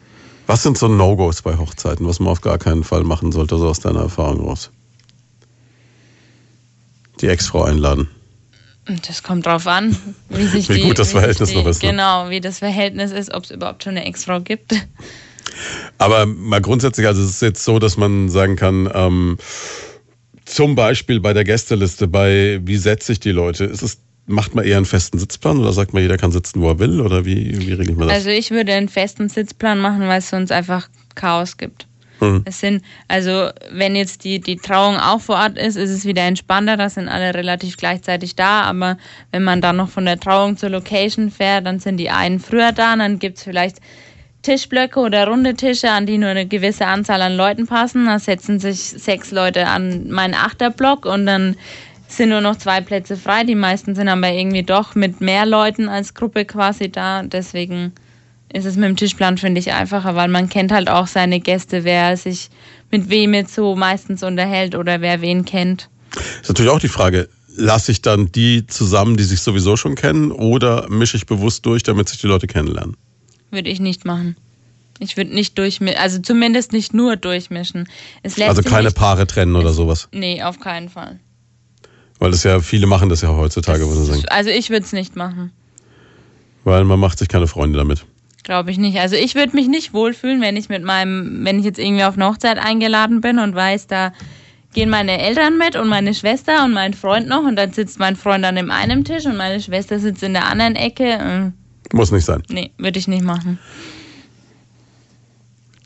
[0.48, 3.68] Was sind so No-Gos bei Hochzeiten, was man auf gar keinen Fall machen sollte, so
[3.68, 4.72] aus deiner Erfahrung raus?
[7.20, 8.10] Die Ex-Frau einladen.
[8.86, 9.96] Das kommt drauf an,
[10.30, 11.84] wie sich wie die, gut das Verhältnis die, noch ist.
[11.84, 11.90] Ne?
[11.90, 14.74] Genau, wie das Verhältnis ist, ob es überhaupt schon eine Ex-Frau gibt.
[15.98, 19.38] Aber mal grundsätzlich, also es ist jetzt so, dass man sagen kann, ähm,
[20.46, 24.64] zum Beispiel bei der Gästeliste, bei wie setze ich die Leute, ist es Macht man
[24.64, 27.02] eher einen festen Sitzplan oder sagt man, jeder kann sitzen, wo er will?
[27.02, 28.18] Oder wie, wie regelt man das?
[28.18, 31.88] Also ich würde einen festen Sitzplan machen, weil es sonst einfach Chaos gibt.
[32.22, 32.44] Mhm.
[32.46, 36.22] Es sind, also wenn jetzt die, die Trauung auch vor Ort ist, ist es wieder
[36.22, 38.98] entspannter, da sind alle relativ gleichzeitig da, aber
[39.32, 42.72] wenn man dann noch von der Trauung zur Location fährt, dann sind die einen früher
[42.72, 43.78] da, dann gibt es vielleicht
[44.44, 48.06] Tischblöcke oder runde Tische, an die nur eine gewisse Anzahl an Leuten passen.
[48.08, 51.56] Da setzen sich sechs Leute an meinen Achterblock und dann
[52.08, 53.44] sind nur noch zwei Plätze frei.
[53.44, 57.22] Die meisten sind aber irgendwie doch mit mehr Leuten als Gruppe quasi da.
[57.24, 57.94] Deswegen
[58.54, 61.84] ist es mit dem Tischplan, finde ich, einfacher, weil man kennt halt auch seine Gäste,
[61.84, 62.50] wer sich
[62.92, 65.90] mit wem jetzt so meistens unterhält oder wer wen kennt.
[66.42, 70.32] Ist natürlich auch die Frage, lasse ich dann die zusammen, die sich sowieso schon kennen,
[70.32, 72.98] oder mische ich bewusst durch, damit sich die Leute kennenlernen?
[73.50, 74.36] Würde ich nicht machen.
[75.00, 77.88] Ich würde nicht durchmischen, also zumindest nicht nur durchmischen.
[78.24, 80.08] also keine Paare trennen oder sowas?
[80.12, 81.20] Nee, auf keinen Fall.
[82.20, 84.26] Weil das ja, viele machen das ja heutzutage, würde ich sagen.
[84.28, 85.52] Also ich würde es nicht machen.
[86.64, 88.06] Weil man macht sich keine Freunde damit.
[88.44, 89.00] Glaube ich nicht.
[89.00, 92.16] Also ich würde mich nicht wohlfühlen, wenn ich mit meinem, wenn ich jetzt irgendwie auf
[92.16, 94.14] eine Hochzeit eingeladen bin und weiß, da
[94.74, 98.16] gehen meine Eltern mit und meine Schwester und mein Freund noch und dann sitzt mein
[98.16, 101.54] Freund an dem einen Tisch und meine Schwester sitzt in der anderen Ecke.
[101.94, 102.42] Muss nicht sein.
[102.50, 103.60] Nee, würde ich nicht machen.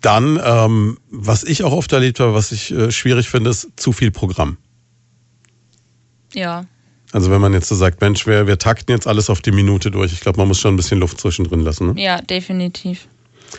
[0.01, 3.91] Dann, ähm, was ich auch oft erlebt habe, was ich äh, schwierig finde, ist zu
[3.91, 4.57] viel Programm.
[6.33, 6.65] Ja.
[7.15, 9.89] Also wenn man jetzt so sagt, Mensch, wir, wir takten jetzt alles auf die Minute
[9.89, 10.11] durch.
[10.11, 11.93] Ich glaube, man muss schon ein bisschen Luft zwischendrin lassen.
[11.93, 12.01] Ne?
[12.03, 13.07] Ja, definitiv.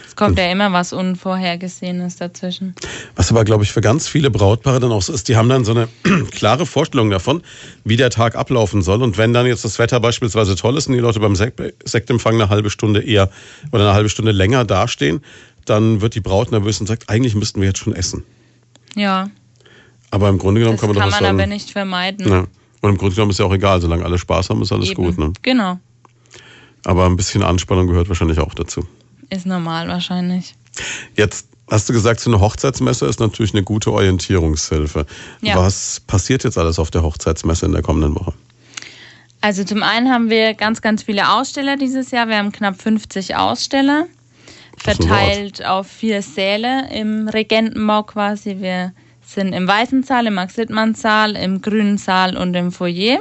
[0.07, 2.75] Es kommt ja immer was Unvorhergesehenes dazwischen.
[3.14, 5.64] Was aber, glaube ich, für ganz viele Brautpaare dann auch so ist, die haben dann
[5.64, 5.88] so eine
[6.33, 7.42] klare Vorstellung davon,
[7.83, 9.03] wie der Tag ablaufen soll.
[9.03, 12.35] Und wenn dann jetzt das Wetter beispielsweise toll ist und die Leute beim Sekt Sektempfang
[12.35, 13.31] eine halbe Stunde eher
[13.73, 15.23] oder eine halbe Stunde länger dastehen,
[15.64, 18.23] dann wird die Braut nervös und sagt, eigentlich müssten wir jetzt schon essen.
[18.95, 19.31] Ja.
[20.11, 21.40] Aber im Grunde genommen Das kann man kann doch was man sagen.
[21.40, 22.29] aber nicht vermeiden.
[22.29, 22.47] Ja.
[22.87, 25.05] Und im Grunde genommen ist ja auch egal, solange alle Spaß haben, ist alles Eben.
[25.05, 25.18] gut.
[25.18, 25.33] Ne?
[25.42, 25.79] Genau.
[26.85, 28.87] Aber ein bisschen Anspannung gehört wahrscheinlich auch dazu.
[29.29, 30.55] Ist normal wahrscheinlich.
[31.16, 35.05] Jetzt hast du gesagt, so eine Hochzeitsmesse ist natürlich eine gute Orientierungshilfe.
[35.40, 35.57] Ja.
[35.57, 38.33] Was passiert jetzt alles auf der Hochzeitsmesse in der kommenden Woche?
[39.40, 42.29] Also zum einen haben wir ganz, ganz viele Aussteller dieses Jahr.
[42.29, 44.07] Wir haben knapp 50 Aussteller,
[44.77, 48.59] verteilt auf vier Säle im Regentenbau quasi.
[48.61, 48.92] Wir
[49.27, 53.19] sind im Weißen Saal, im Max-Littmann-Saal, im Grünen Saal und im Foyer.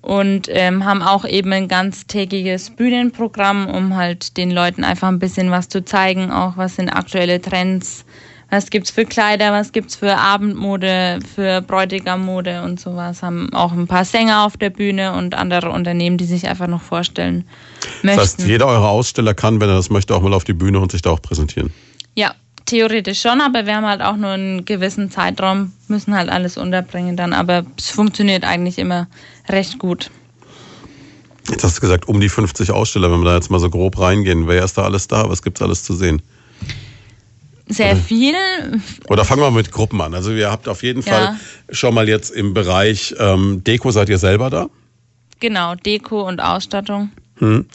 [0.00, 5.50] Und ähm, haben auch eben ein ganztägiges Bühnenprogramm, um halt den Leuten einfach ein bisschen
[5.50, 8.04] was zu zeigen, auch was sind aktuelle Trends,
[8.50, 13.22] was gibt's für Kleider, was gibt's für Abendmode, für Bräutigammode und sowas.
[13.22, 16.82] Haben auch ein paar Sänger auf der Bühne und andere Unternehmen, die sich einfach noch
[16.82, 17.44] vorstellen
[18.02, 18.18] möchten.
[18.18, 20.80] Das heißt, jeder eurer Aussteller kann, wenn er das möchte, auch mal auf die Bühne
[20.80, 21.72] und sich da auch präsentieren.
[22.14, 22.34] ja,
[22.66, 27.16] theoretisch schon, aber wir haben halt auch nur einen gewissen Zeitraum, müssen halt alles unterbringen
[27.16, 27.32] dann.
[27.32, 29.08] Aber es funktioniert eigentlich immer
[29.48, 30.10] recht gut.
[31.50, 33.98] Jetzt hast du gesagt, um die 50 Aussteller, wenn wir da jetzt mal so grob
[33.98, 35.28] reingehen, wer ist da alles da?
[35.28, 36.22] Was gibt's alles zu sehen?
[37.68, 38.34] Sehr viel.
[39.08, 40.14] Oder fangen wir mit Gruppen an.
[40.14, 41.12] Also ihr habt auf jeden Ja.
[41.12, 41.36] Fall
[41.70, 44.68] schon mal jetzt im Bereich ähm, Deko seid ihr selber da.
[45.40, 47.10] Genau, Deko und Ausstattung.
[47.38, 47.66] Hm.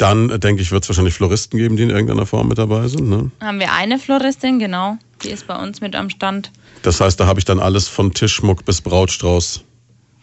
[0.00, 2.88] Dann äh, denke ich, wird es wahrscheinlich Floristen geben, die in irgendeiner Form mit dabei
[2.88, 3.08] sind.
[3.10, 3.30] Ne?
[3.40, 4.96] Haben wir eine Floristin, genau.
[5.22, 6.50] Die ist bei uns mit am Stand.
[6.82, 9.62] Das heißt, da habe ich dann alles von Tischschmuck bis Brautstrauß,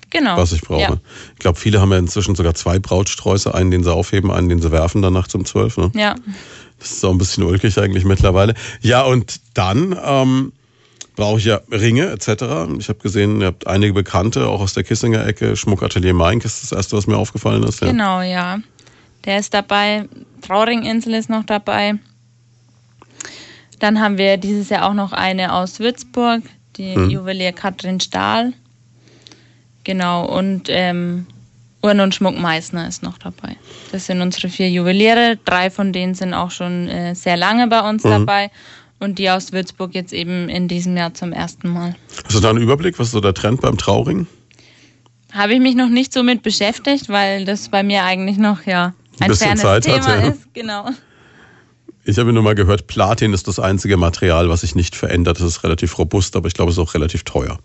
[0.10, 0.38] Genau.
[0.38, 0.82] was ich brauche.
[0.82, 0.98] Ja.
[1.34, 4.62] Ich glaube, viele haben ja inzwischen sogar zwei Brautsträuße, einen, den sie aufheben, einen, den
[4.62, 5.78] sie werfen dann nachts um zwölf.
[5.78, 5.92] Ne?
[5.94, 6.16] ja.
[6.80, 8.54] Das ist auch ein bisschen ulkig eigentlich mittlerweile.
[8.82, 10.54] Ja, und dann ähm,
[11.16, 12.28] brauche ich ja Ringe etc.
[12.80, 15.56] Ich habe gesehen, ihr habt einige Bekannte, auch aus der Kissinger Ecke.
[15.56, 17.82] Schmuckatelier Mainz ist das erste, was mir aufgefallen ist.
[17.82, 17.88] Ja.
[17.88, 18.60] Genau, ja.
[19.28, 20.06] Der ist dabei.
[20.42, 21.96] Trauringinsel ist noch dabei.
[23.80, 26.42] Dann haben wir dieses Jahr auch noch eine aus Würzburg,
[26.78, 27.10] die Mhm.
[27.12, 28.54] Juwelier Katrin Stahl.
[29.84, 31.28] Genau, und ähm,
[31.84, 33.56] Uhren und Schmuck Meißner ist noch dabei.
[33.92, 35.38] Das sind unsere vier Juweliere.
[35.46, 38.10] Drei von denen sind auch schon äh, sehr lange bei uns Mhm.
[38.10, 38.50] dabei.
[39.00, 41.96] Und die aus Würzburg jetzt eben in diesem Jahr zum ersten Mal.
[42.26, 42.98] Hast du da einen Überblick?
[42.98, 44.26] Was ist so der Trend beim Trauring?
[45.34, 48.94] Habe ich mich noch nicht so mit beschäftigt, weil das bei mir eigentlich noch ja
[49.20, 50.28] ein bisschen Zeit hat, Thema ja.
[50.30, 50.54] ist.
[50.54, 50.90] Genau.
[52.10, 55.42] Ich habe nur mal gehört, Platin ist das einzige Material, was sich nicht verändert.
[55.42, 57.60] Das ist relativ robust, aber ich glaube, es ist auch relativ teuer.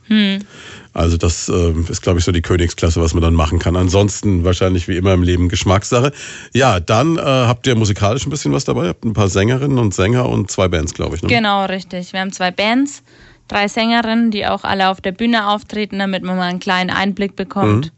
[0.92, 3.76] Also das ähm, ist, glaube ich, so die Königsklasse, was man dann machen kann.
[3.76, 6.10] Ansonsten wahrscheinlich wie immer im Leben Geschmackssache.
[6.52, 8.82] Ja, dann äh, habt ihr musikalisch ein bisschen was dabei.
[8.82, 11.22] Ihr habt ein paar Sängerinnen und Sänger und zwei Bands, glaube ich.
[11.22, 11.28] Ne?
[11.28, 12.12] Genau, richtig.
[12.12, 13.04] Wir haben zwei Bands,
[13.46, 17.36] drei Sängerinnen, die auch alle auf der Bühne auftreten, damit man mal einen kleinen Einblick
[17.36, 17.92] bekommt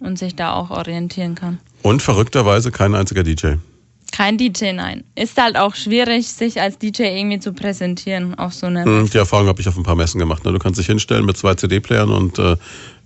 [0.00, 0.06] Mhm.
[0.06, 1.58] und sich da auch orientieren kann.
[1.86, 3.58] Und verrückterweise kein einziger DJ.
[4.10, 5.04] Kein DJ, nein.
[5.14, 9.18] Ist halt auch schwierig, sich als DJ irgendwie zu präsentieren auf so einer Hm, Die
[9.18, 10.44] Erfahrung habe ich auf ein paar Messen gemacht.
[10.44, 10.52] Ne?
[10.52, 12.56] Du kannst dich hinstellen mit zwei CD-Playern und äh,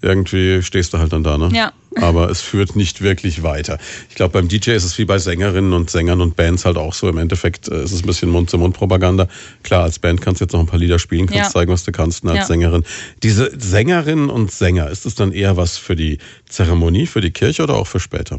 [0.01, 1.37] irgendwie stehst du halt dann da.
[1.37, 1.51] Ne?
[1.53, 1.73] Ja.
[1.97, 3.77] Aber es führt nicht wirklich weiter.
[4.09, 6.95] Ich glaube, beim DJ ist es wie bei Sängerinnen und Sängern und Bands halt auch
[6.95, 7.07] so.
[7.09, 9.27] Im Endeffekt äh, ist es ein bisschen Mund-zu-Mund-Propaganda.
[9.63, 11.51] Klar, als Band kannst du jetzt noch ein paar Lieder spielen, kannst Ja.
[11.51, 12.23] zeigen, was du kannst.
[12.23, 12.45] Und als Ja.
[12.47, 12.85] Sängerin.
[13.23, 17.63] Diese Sängerinnen und Sänger, ist es dann eher was für die Zeremonie, für die Kirche
[17.65, 18.39] oder auch für später?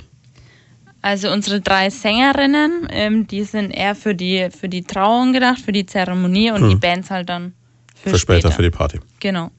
[1.01, 5.71] Also unsere drei Sängerinnen, ähm, die sind eher für die, für die Trauung gedacht, für
[5.71, 7.53] die Zeremonie und die Bands halt dann
[7.95, 8.11] für, Hm.
[8.13, 8.99] Für später, für die Party.
[9.19, 9.49] Genau.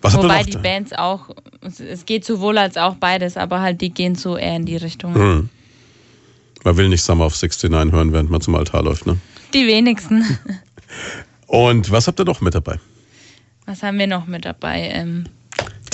[0.00, 0.56] Was Wobei die?
[0.56, 4.56] Bands auch, es- es geht sowohl als auch beides, aber halt die gehen so eher
[4.56, 5.14] in die Richtung.
[5.14, 5.48] Hm.
[6.64, 9.06] Man will nicht Summer of 69 hören, während man zum Altar läuft.
[9.06, 9.16] Ne?
[9.54, 10.24] Die wenigsten.
[11.46, 12.78] Und was habt ihr noch mit dabei?
[13.66, 14.90] Was haben wir noch mit dabei?
[14.92, 15.24] Ähm,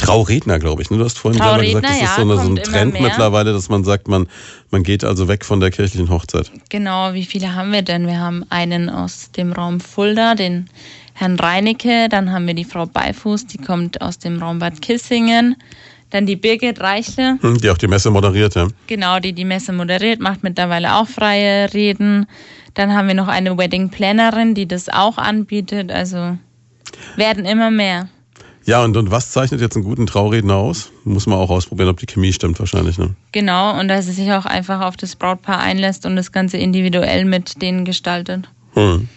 [0.09, 0.91] Trauredner, glaube ich.
[0.91, 0.99] Ne?
[0.99, 3.69] Du hast vorhin selber gesagt, das ist ja, so, eine, so ein Trend mittlerweile, dass
[3.69, 4.27] man sagt, man,
[4.71, 6.51] man geht also weg von der kirchlichen Hochzeit.
[6.69, 8.07] genau, wie viele haben wir denn?
[8.07, 10.69] Wir haben einen aus dem Raum Fulda, den
[11.15, 15.57] Herrn Reinecke, dann haben wir die Frau Beifuß, die kommt aus dem Raum Bad Kissingen,
[16.11, 18.69] dann die Birgit Reichle, Hm, Die auch die Messe moderiert, ja.
[18.87, 22.27] genau, die die Messe moderiert, macht mittlerweile auch freie Reden.
[22.75, 26.39] Dann haben wir noch eine Wedding Plannerin, die das auch anbietet, also
[27.17, 28.09] werden immer mehr.
[28.69, 30.91] Ja, und, und was zeichnet jetzt einen guten Trauredner aus?
[31.05, 32.99] Muss man auch ausprobieren, ob die Chemie stimmt wahrscheinlich.
[32.99, 33.15] Ne?
[33.33, 37.25] Genau, und dass es sich auch einfach auf das Brautpaar einlässt und das Ganze individuell
[37.25, 38.47] mit denen gestaltet.
[38.75, 39.09] Hm.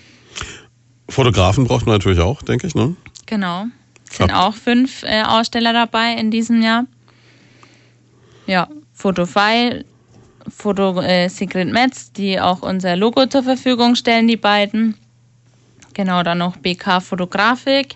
[1.10, 2.76] Fotografen braucht man natürlich auch, denke ich.
[2.76, 2.96] Ne?
[3.26, 3.66] Genau.
[4.10, 4.48] Es sind Ja.
[4.48, 6.86] auch fünf äh, Aussteller dabei in diesem Jahr.
[8.48, 9.84] Ja, Fotofile,
[10.48, 14.96] Foto äh, Sigrid Metz, die auch unser Logo zur Verfügung stellen, die beiden.
[15.94, 17.96] Genau, dann noch BK Fotografik,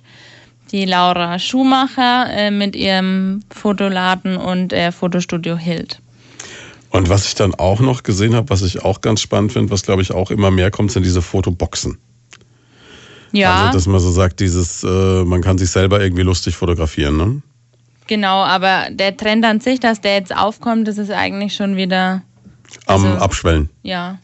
[0.72, 6.02] die Laura Schumacher äh, mit ihrem Fotoladen und äh, Fotostudio Hild.
[6.90, 9.84] Und was ich dann auch noch gesehen habe, was ich auch ganz spannend finde, was
[9.84, 11.98] glaube ich auch immer mehr kommt, sind diese Fotoboxen.
[13.32, 13.66] Ja.
[13.66, 17.42] Also, dass man so sagt, dieses, äh, man kann sich selber irgendwie lustig fotografieren, ne?
[18.08, 22.22] Genau, aber der Trend an sich, dass der jetzt aufkommt, das ist eigentlich schon wieder,
[22.86, 23.70] Am Also- Abschwellen.
[23.84, 24.20] ja.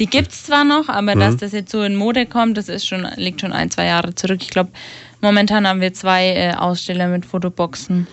[0.00, 1.20] Die gibt's zwar noch, aber Mhm.
[1.20, 4.12] dass das jetzt so in Mode kommt, das ist schon, liegt schon ein, zwei Jahre
[4.16, 4.40] zurück.
[4.42, 4.70] Ich glaube,
[5.24, 8.06] momentan haben wir zwei äh, Aussteller mit Fotoboxen.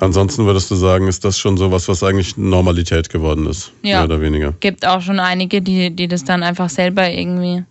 [0.00, 3.98] Ansonsten würdest du sagen, ist das schon sowas, was eigentlich Normalität geworden ist, Ja.
[3.98, 4.52] mehr oder weniger.
[4.60, 7.64] Gibt auch schon einige, die, die das dann einfach selber irgendwie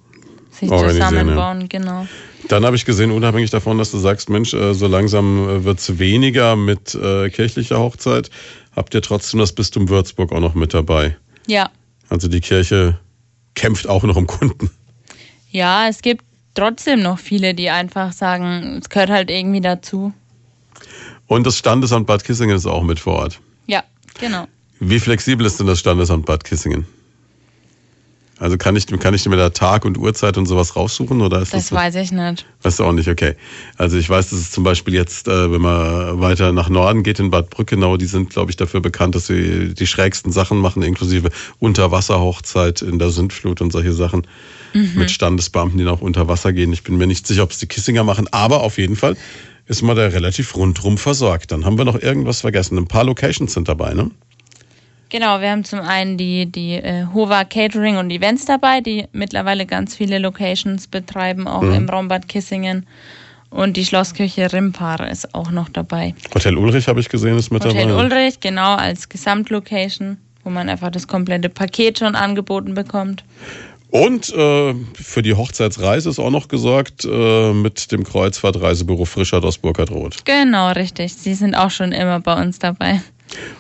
[0.52, 2.08] sich Organisieren, zusammenbauen, genau.
[2.48, 6.00] Dann habe ich gesehen, unabhängig davon, dass du sagst, Mensch, äh, so langsam wird es
[6.00, 8.30] weniger mit äh, kirchlicher Hochzeit,
[8.76, 11.18] habt ihr trotzdem das Bistum Würzburg auch noch mit dabei.
[11.48, 11.70] Ja.
[12.10, 13.00] Also die Kirche
[13.56, 14.70] kämpft auch noch um Kunden.
[15.50, 16.24] Ja, es gibt
[16.54, 20.14] trotzdem noch viele, die einfach sagen, es gehört halt irgendwie dazu.
[21.28, 23.40] Und das Standesamt Bad Kissingen ist auch mit vor Ort.
[23.68, 23.84] Ja,
[24.20, 24.48] genau.
[24.80, 26.86] Wie flexibel ist denn das Standesamt Bad Kissingen?
[28.40, 31.54] Also kann ich, kann ich mir da Tag und Uhrzeit und sowas raussuchen oder ist
[31.54, 32.46] das, Das weiß ich nicht.
[32.64, 33.36] Weißt du auch nicht, okay.
[33.78, 37.20] Also ich weiß, dass es zum Beispiel jetzt, äh, wenn man weiter nach Norden geht,
[37.20, 40.82] in Bad Brückenau, die sind, glaube ich, dafür bekannt, dass sie die schrägsten Sachen machen,
[40.82, 44.28] inklusive Unterwasserhochzeit in der Sintflut und solche Sachen
[44.74, 46.74] mit Standesbeamten, die noch unter Wasser gehen.
[46.74, 49.16] Ich bin mir nicht sicher, ob es die Kissinger machen, aber auf jeden Fall
[49.66, 51.52] ist man da relativ rundrum versorgt.
[51.52, 52.78] Dann haben wir noch irgendwas vergessen.
[52.78, 54.12] Ein paar Locations sind dabei, ne?
[55.10, 59.68] Genau, wir haben zum einen die, die äh, Hova Catering und Events dabei, die mittlerweile
[59.68, 62.88] ganz viele Locations betreiben, auch im Raum Bad Kissingen.
[63.52, 66.16] Und die Schlosskirche Rimpar ist auch noch dabei.
[66.34, 68.04] Hotel Ulrich habe ich gesehen, ist mit Hotel dabei.
[68.04, 73.24] Ulrich, genau, als Gesamtlocation, wo man einfach das komplette Paket schon angeboten bekommt.
[73.94, 79.60] Und äh, für die Hochzeitsreise ist auch noch gesorgt äh, mit dem Kreuzfahrtreisebüro Frischert aus
[79.60, 80.26] Burkhard-Roth.
[80.26, 81.14] Genau, richtig.
[81.14, 83.04] Sie sind auch schon immer bei uns dabei.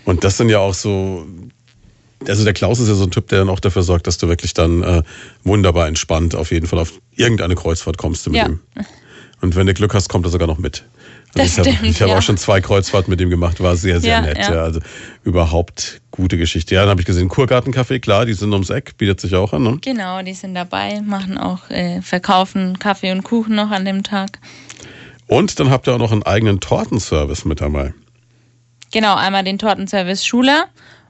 [0.05, 1.27] Und das sind ja auch so.
[2.27, 4.27] Also der Klaus ist ja so ein Typ, der dann auch dafür sorgt, dass du
[4.27, 5.03] wirklich dann äh,
[5.43, 8.47] wunderbar entspannt auf jeden Fall auf irgendeine Kreuzfahrt kommst du mit Ja.
[8.47, 8.59] ihm.
[9.41, 10.83] Und wenn du Glück hast, kommt er sogar noch mit.
[11.35, 12.17] Das ich habe stimmt, ich hab ja.
[12.17, 14.37] auch schon zwei Kreuzfahrten mit ihm gemacht, war sehr, sehr Ja, nett.
[14.37, 14.53] Ja.
[14.53, 14.63] ja.
[14.63, 14.79] Also
[15.23, 16.75] überhaupt gute Geschichte.
[16.75, 19.63] Ja, dann habe ich gesehen, Kurgartencafé, klar, die sind ums Eck, bietet sich auch an.
[19.63, 19.77] Ne?
[19.81, 24.39] Genau, die sind dabei, machen auch, äh, verkaufen Kaffee und Kuchen noch an dem Tag.
[25.25, 27.93] Und dann habt ihr auch noch einen eigenen Tortenservice mit dabei.
[28.91, 30.65] Genau, einmal den Tortenservice Schuler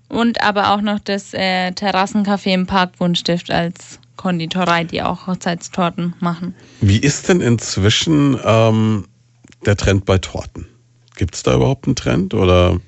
[0.07, 6.13] und aber auch noch das äh, Terrassencafé im Park Buntstift als Konditorei, die auch Hochzeitstorten
[6.21, 6.55] machen.
[6.79, 9.05] Wie ist denn inzwischen ähm,
[9.65, 10.67] der Trend bei Torten?
[11.15, 12.79] Gibt es da überhaupt einen Trend oder?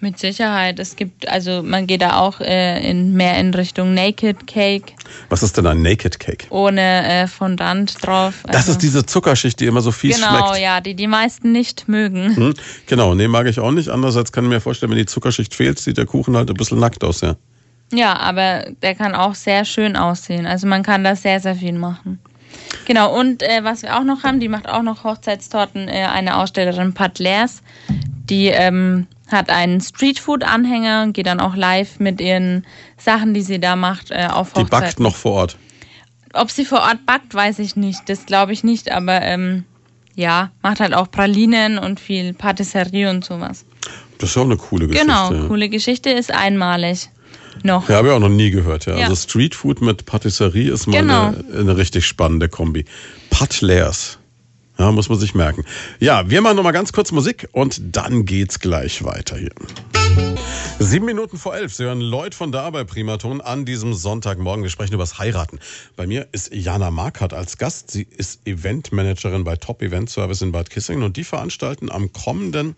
[0.00, 0.78] Mit Sicherheit.
[0.78, 4.92] Es gibt, also man geht da auch äh, in mehr in Richtung Naked Cake
[5.28, 6.46] Was ist denn ein Naked Cake?
[6.50, 8.34] ohne äh, Fondant drauf.
[8.46, 10.62] Das Also- ist diese Zuckerschicht, die immer so fies Genau, schmeckt.
[10.62, 12.36] ja, die die meisten nicht mögen.
[12.36, 12.54] Hm?
[12.86, 13.88] Genau, nee, mag ich auch nicht.
[13.88, 16.78] Andererseits kann ich mir vorstellen, wenn die Zuckerschicht fehlt, sieht der Kuchen halt ein bisschen
[16.78, 17.34] nackt aus, ja.
[17.92, 20.46] Ja, aber der kann auch sehr schön aussehen.
[20.46, 22.20] Also man kann da sehr, sehr viel machen.
[22.86, 26.36] Genau, und äh, was wir auch noch haben, die macht auch noch Hochzeitstorten, äh, eine
[26.38, 27.62] Ausstellerin Pat Lers.
[28.30, 32.66] Die ähm, hat einen Streetfood-Anhänger und geht dann auch live mit ihren
[32.96, 34.86] Sachen, die sie da macht, äh, auf Die Hochzeiten.
[34.86, 35.56] backt noch vor Ort.
[36.34, 38.08] Ob sie vor Ort backt, weiß ich nicht.
[38.08, 39.64] Das glaube ich nicht, aber ähm,
[40.14, 43.64] ja, macht halt auch Pralinen und viel Patisserie und sowas.
[44.18, 45.06] Das ist auch eine coole Geschichte.
[45.06, 47.08] genau, coole Geschichte ist einmalig.
[47.64, 47.88] Noch.
[47.88, 48.86] Ja, habe ich auch noch nie gehört.
[48.86, 48.96] Ja.
[48.96, 49.08] Ja.
[49.08, 51.28] Also Streetfood mit Patisserie ist mal Genau.
[51.28, 52.84] eine, eine richtig spannende Kombi.
[53.30, 54.18] Pat Lairs.
[54.78, 55.64] Ja, muss man sich merken.
[55.98, 59.50] Ja, wir machen noch mal ganz kurz Musik und dann geht's gleich weiter hier.
[60.78, 61.74] Sieben Minuten vor elf.
[61.74, 64.62] Sie hören Lloyd von da bei Primaton an diesem Sonntagmorgen.
[64.62, 65.58] Wir sprechen über das Heiraten.
[65.96, 67.90] Bei mir ist Jana Markert als Gast.
[67.90, 72.76] Sie ist Eventmanagerin bei Top Event Service in Bad Kissingen und die veranstalten am kommenden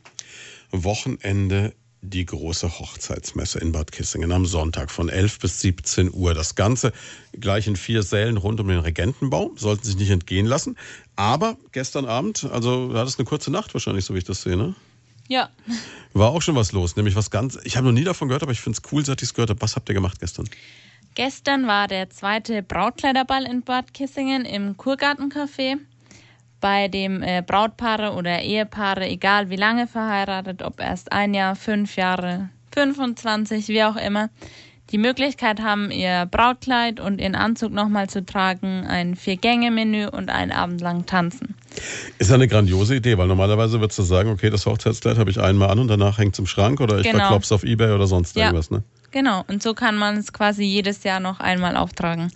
[0.72, 6.34] Wochenende die große Hochzeitsmesse in Bad Kissingen am Sonntag von 11 bis 17 Uhr.
[6.34, 6.92] Das Ganze
[7.38, 9.52] gleich in vier Sälen rund um den Regentenbau.
[9.56, 10.76] Sollten sich nicht entgehen lassen.
[11.16, 14.56] Aber gestern Abend, also du hattest eine kurze Nacht wahrscheinlich, so wie ich das sehe,
[14.56, 14.74] ne?
[15.28, 15.48] Ja.
[16.12, 17.58] War auch schon was los, nämlich was ganz.
[17.62, 19.50] Ich habe noch nie davon gehört, aber ich finde es cool, seit ich es gehört
[19.50, 19.60] habe.
[19.60, 20.48] Was habt ihr gemacht gestern?
[21.14, 25.76] Gestern war der zweite Brautkleiderball in Bad Kissingen im Kurgartencafé.
[26.60, 31.96] Bei dem äh, Brautpaare oder Ehepaare, egal wie lange verheiratet, ob erst ein Jahr, fünf
[31.96, 34.28] Jahre, 25, wie auch immer,
[34.90, 40.50] die Möglichkeit haben, ihr Brautkleid und ihren Anzug nochmal zu tragen, ein Vier-Gänge-Menü und einen
[40.52, 41.54] Abend lang tanzen.
[42.18, 45.40] Ist ja eine grandiose Idee, weil normalerweise würdest du sagen, okay, das Hochzeitskleid habe ich
[45.40, 47.20] einmal an und danach hängt es im Schrank oder ich Genau.
[47.20, 48.46] verklop's auf Ebay oder sonst Ja.
[48.46, 48.82] irgendwas, ne?
[49.12, 52.30] Genau, und so kann man es quasi jedes Jahr noch einmal auftragen.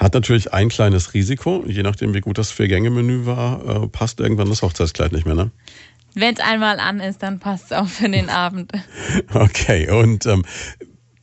[0.00, 4.48] Hat natürlich ein kleines Risiko, je nachdem wie gut das Vier-Gänge-Menü war, äh, passt irgendwann
[4.48, 5.50] das Hochzeitskleid nicht mehr, ne?
[6.14, 8.72] Wenn es einmal an ist, dann passt es auch für den Abend.
[9.34, 10.44] Okay, und ähm,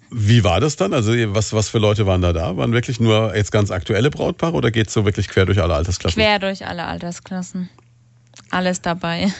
[0.10, 0.94] Wie war das dann?
[0.94, 2.56] Also was, was für Leute waren da da?
[2.56, 5.74] Waren wirklich nur jetzt ganz aktuelle Brautpaare oder geht es so wirklich quer durch alle
[5.74, 6.22] Altersklassen?
[6.22, 7.70] Quer durch alle Altersklassen.
[8.52, 9.34] Alles dabei.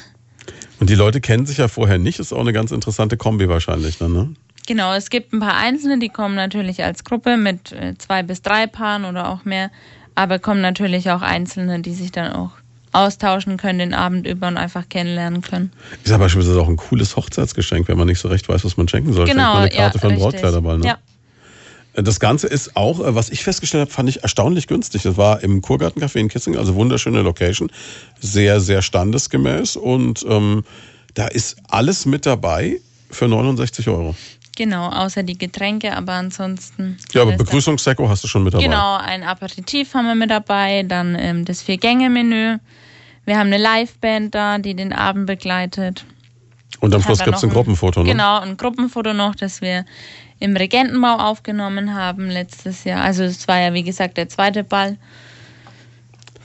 [0.80, 2.20] Und die Leute kennen sich ja vorher nicht.
[2.20, 4.34] Ist auch eine ganz interessante Kombi wahrscheinlich dann, ne?
[4.68, 8.42] Genau, es gibt ein paar Einzelne, die kommen natürlich als Gruppe mit äh, zwei bis
[8.42, 9.72] drei Paaren oder auch mehr.
[10.14, 12.52] Aber kommen natürlich auch Einzelne, die sich dann auch
[12.92, 15.72] austauschen können den Abend über und einfach kennenlernen können.
[16.04, 18.88] Ist aber beispielsweise auch ein cooles Hochzeitsgeschenk, wenn man nicht so recht weiß, was man
[18.88, 19.26] schenken soll.
[19.26, 20.20] Genau, eine Karte ja, für einen.
[20.20, 20.80] Brautkleiderball.
[20.80, 20.88] Ne?
[20.88, 20.98] Ja.
[21.94, 25.04] Das Ganze ist auch, äh, was ich festgestellt habe, fand ich erstaunlich günstig.
[25.04, 27.72] Das war im Kurgartencafé in Kissing, also wunderschöne Location,
[28.20, 30.64] sehr, sehr standesgemäß und ähm,
[31.14, 34.16] da ist alles mit dabei für 69 Euro.
[34.58, 36.98] Genau, außer die Getränke, aber ansonsten.
[37.14, 38.64] Ja, aber alles Begrüßungsdeko hast du schon mit dabei.
[38.64, 42.58] Genau, ein Aperitif haben wir mit dabei, dann ähm, das Vier-Gänge-Menü.
[43.26, 46.06] Wir haben eine Liveband da, die den Abend begleitet.
[46.80, 48.12] Und am Schluss gibt es ein Gruppenfoto, ne?
[48.12, 49.86] Genau, ein Gruppenfoto noch, das wir
[50.40, 53.04] im Regentenbau aufgenommen haben letztes Jahr.
[53.04, 54.98] Also es war ja wie gesagt der zweite Ball.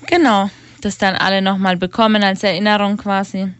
[0.06, 3.52] Genau, das dann alle nochmal bekommen als Erinnerung quasi.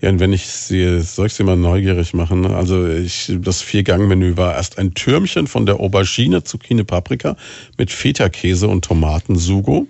[0.00, 2.46] Ja, und wenn ich sie, soll ich sie mal neugierig machen?
[2.46, 7.36] Also ich, das Vier-Gang-Menü war erst ein Türmchen von der Aubergine, Zucchini, Paprika
[7.76, 9.86] mit Feta-Käse und Tomatensugo.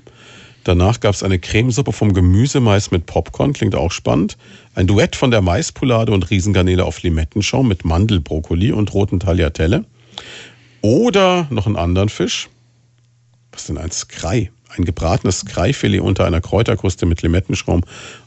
[0.64, 4.36] Danach gab es eine Cremesuppe vom Gemüsemais mit Popcorn, klingt auch spannend.
[4.74, 9.84] Ein Duett von der Maispolade und Riesengarnele auf Limettenschaum mit Mandelbrokkoli und roten Tagliatelle.
[10.82, 12.48] Oder noch einen anderen Fisch.
[13.52, 14.50] Was denn ein Skrei?
[14.76, 17.82] Ein gebratenes Skreifilet unter einer Kräuterkruste mit Limettenschaum.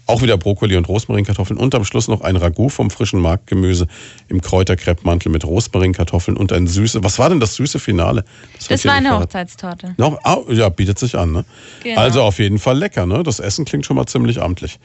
[0.05, 1.57] Auch wieder Brokkoli und Rosmarinkartoffeln.
[1.57, 3.87] Und am Schluss noch ein Ragout vom frischen Marktgemüse
[4.27, 7.03] im Kräuterkreppmantel mit Rosmarinkartoffeln und ein süße.
[7.03, 8.25] Was war denn das süße Finale?
[8.57, 9.19] Das, ich war eine.
[9.19, 9.95] Hochzeitstorte.
[9.97, 11.31] Noch, ah, ja, bietet sich an.
[11.31, 11.45] Ne?
[11.81, 12.01] Genau.
[12.01, 13.05] Also auf jeden Fall lecker.
[13.05, 13.23] Ne?
[13.23, 14.79] Das Essen klingt schon mal ziemlich amtlich.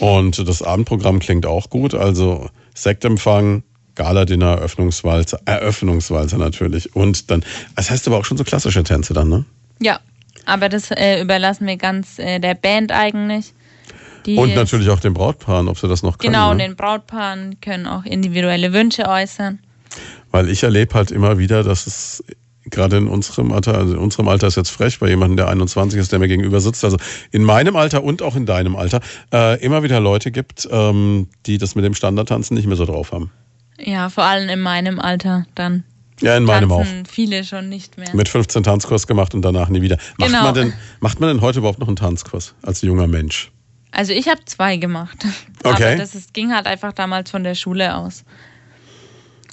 [0.00, 1.94] Und das Abendprogramm klingt auch gut.
[1.94, 3.62] Also Sektempfang,
[3.94, 6.96] Galadinner, Eröffnungswalzer, Eröffnungswalzer natürlich.
[6.96, 7.44] Und dann,
[7.76, 9.44] das heißt aber auch schon so klassische Tänze dann, ne?
[9.78, 10.00] Ja,
[10.44, 13.54] aber das äh, überlassen wir ganz äh, der Band eigentlich.
[14.26, 16.32] Die Und natürlich auch den Brautpaaren, ob sie das noch können.
[16.32, 16.64] Genau, ne?
[16.64, 19.60] den Brautpaaren können auch individuelle Wünsche äußern.
[20.32, 22.24] Weil ich erlebe halt immer wieder, dass es
[22.68, 25.98] gerade in unserem Alter, also in unserem Alter ist jetzt frech, bei jemandem, der 21
[26.00, 26.96] ist, der mir gegenüber sitzt, also
[27.30, 29.00] in meinem Alter und auch in deinem Alter,
[29.32, 33.12] äh, immer wieder Leute gibt, ähm, die das mit dem Standardtanzen nicht mehr so drauf
[33.12, 33.30] haben.
[33.78, 35.84] Ja, vor allem in meinem Alter dann.
[36.20, 36.86] Ja, in meinem auch.
[37.08, 38.14] Viele schon nicht mehr.
[38.14, 39.96] Mit 15 Tanzkurs gemacht und danach nie wieder.
[40.18, 40.42] Macht, Genau.
[40.44, 43.50] man, denn, macht man denn heute überhaupt noch einen Tanzkurs als junger Mensch?
[43.90, 45.24] Also ich habe zwei gemacht.
[45.62, 45.84] Okay.
[45.84, 48.24] Aber das ist, ging halt einfach damals von der Schule aus.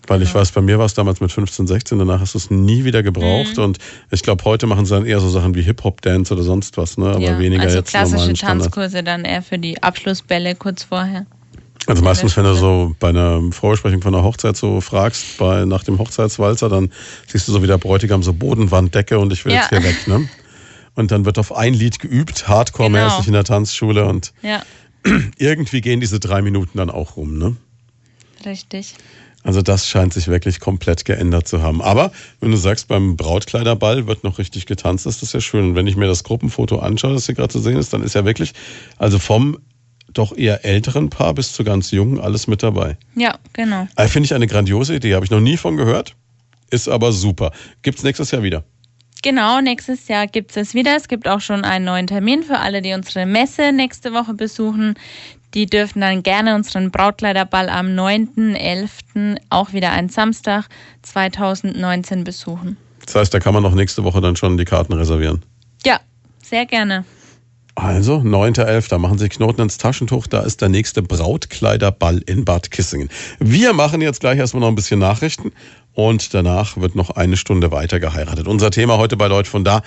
[0.07, 2.49] Weil ich weiß, bei mir war es damals mit 15, 16, danach hast du es
[2.49, 3.57] nie wieder gebraucht.
[3.57, 3.63] Mhm.
[3.63, 3.77] Und
[4.11, 7.11] ich glaube, heute machen sie dann eher so Sachen wie Hip-Hop-Dance oder sonst was, ne?
[7.11, 8.33] Aber ja, weniger also jetzt klassische.
[8.33, 11.25] Tanzkurse dann eher für die Abschlussbälle kurz vorher.
[11.87, 15.83] Also meistens, wenn du so bei einer Vorbesprechung von einer Hochzeit so fragst, bei, nach
[15.83, 16.91] dem Hochzeitswalzer, dann
[17.27, 19.59] siehst du so wie der Bräutigam so Bodenwand, Decke und ich will Ja.
[19.59, 20.27] jetzt hier weg, ne?
[20.95, 23.27] Und dann wird auf ein Lied geübt, hardcore-mäßig Genau.
[23.27, 24.63] in der Tanzschule und Ja,
[25.37, 27.55] irgendwie gehen diese drei Minuten dann auch rum, ne?
[28.45, 28.93] richtig.
[29.45, 31.81] Also das scheint sich wirklich komplett geändert zu haben.
[31.81, 35.69] Aber wenn du sagst, beim Brautkleiderball wird noch richtig getanzt, ist das ja schön.
[35.71, 38.15] Und wenn ich mir das Gruppenfoto anschaue, das hier gerade zu sehen ist, dann ist
[38.15, 38.53] ja wirklich,
[38.97, 39.57] also vom
[40.11, 42.97] doch eher älteren Paar bis zu ganz jungen, alles mit dabei.
[43.15, 43.87] Ja, genau.
[43.95, 46.15] Äh, Finde ich eine grandiose Idee, habe ich noch nie von gehört,
[46.69, 47.51] ist aber super.
[47.81, 48.63] Gibt's nächstes Jahr wieder.
[49.23, 50.97] Genau, nächstes Jahr gibt es wieder.
[50.97, 54.95] Es gibt auch schon einen neuen Termin für alle, die unsere Messe nächste Woche besuchen.
[55.53, 60.67] Die dürfen dann gerne unseren Brautkleiderball am 9.11., auch wieder ein Samstag
[61.03, 62.75] 2019 besuchen.
[63.05, 65.43] Das heißt, da kann man noch nächste Woche dann schon die Karten reservieren.
[65.85, 65.99] Ja,
[66.41, 67.05] sehr gerne.
[67.75, 68.99] Also, 9.11.
[68.99, 70.27] machen Sie Knoten ins Taschentuch.
[70.27, 73.09] Da ist der nächste Brautkleiderball in Bad Kissingen.
[73.39, 75.51] Wir machen jetzt gleich erstmal noch ein bisschen Nachrichten
[75.93, 78.47] und danach wird noch eine Stunde weiter geheiratet.
[78.47, 79.81] Unser Thema heute bei Leute von da.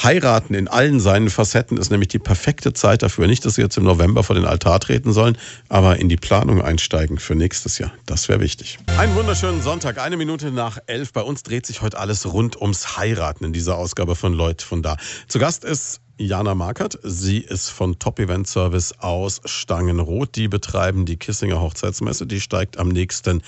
[0.00, 3.26] Heiraten in allen seinen Facetten ist nämlich die perfekte Zeit dafür.
[3.26, 5.36] Nicht, dass Sie jetzt im November vor den Altar treten sollen,
[5.68, 7.92] aber in die Planung einsteigen für nächstes Jahr.
[8.06, 8.78] Das wäre wichtig.
[8.98, 11.12] Einen wunderschönen Sonntag, eine Minute nach elf.
[11.12, 14.82] Bei uns dreht sich heute alles rund ums Heiraten in dieser Ausgabe von Leute von
[14.82, 14.96] da.
[15.28, 16.98] Zu Gast ist Jana Markert.
[17.02, 20.36] Sie ist von Top Event Service aus Stangenroth.
[20.36, 22.26] Die betreiben die Kissinger Hochzeitsmesse.
[22.26, 23.42] Die steigt am nächsten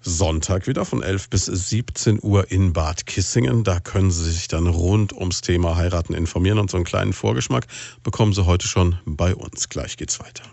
[0.00, 3.64] Sonntag wieder von 11 bis 17 Uhr in Bad Kissingen.
[3.64, 7.66] Da können Sie sich dann rund ums Thema Heiraten informieren und so einen kleinen Vorgeschmack
[8.02, 9.68] bekommen Sie heute schon bei uns.
[9.68, 10.44] Gleich geht's weiter.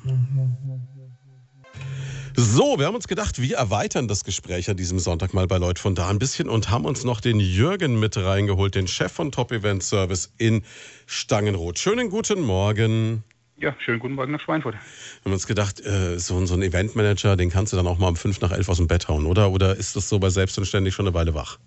[2.36, 5.80] So, wir haben uns gedacht, wir erweitern das Gespräch an diesem Sonntag mal bei Leut
[5.80, 9.32] von da ein bisschen und haben uns noch den Jürgen mit reingeholt, den Chef von
[9.32, 10.64] Top Event Service in
[11.08, 11.78] Stangenroth.
[11.80, 13.24] Schönen guten Morgen.
[13.58, 14.76] Ja, schönen guten Morgen nach Schweinfurt.
[14.76, 18.08] Wir haben uns gedacht, äh, so, so ein Eventmanager, den kannst du dann auch mal
[18.08, 19.52] um fünf nach elf aus dem Bett hauen, oder?
[19.52, 21.60] Oder ist das so bei Selbstständig schon eine Weile wach?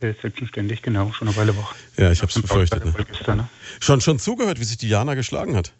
[0.00, 1.74] Selbstständig, genau, schon eine Weile wach.
[1.96, 2.84] Ja, ich habe es befürchtet.
[2.84, 2.94] Ne?
[3.10, 3.48] Gestern, ne?
[3.80, 5.72] Schon, schon zugehört, wie sich die Jana geschlagen hat?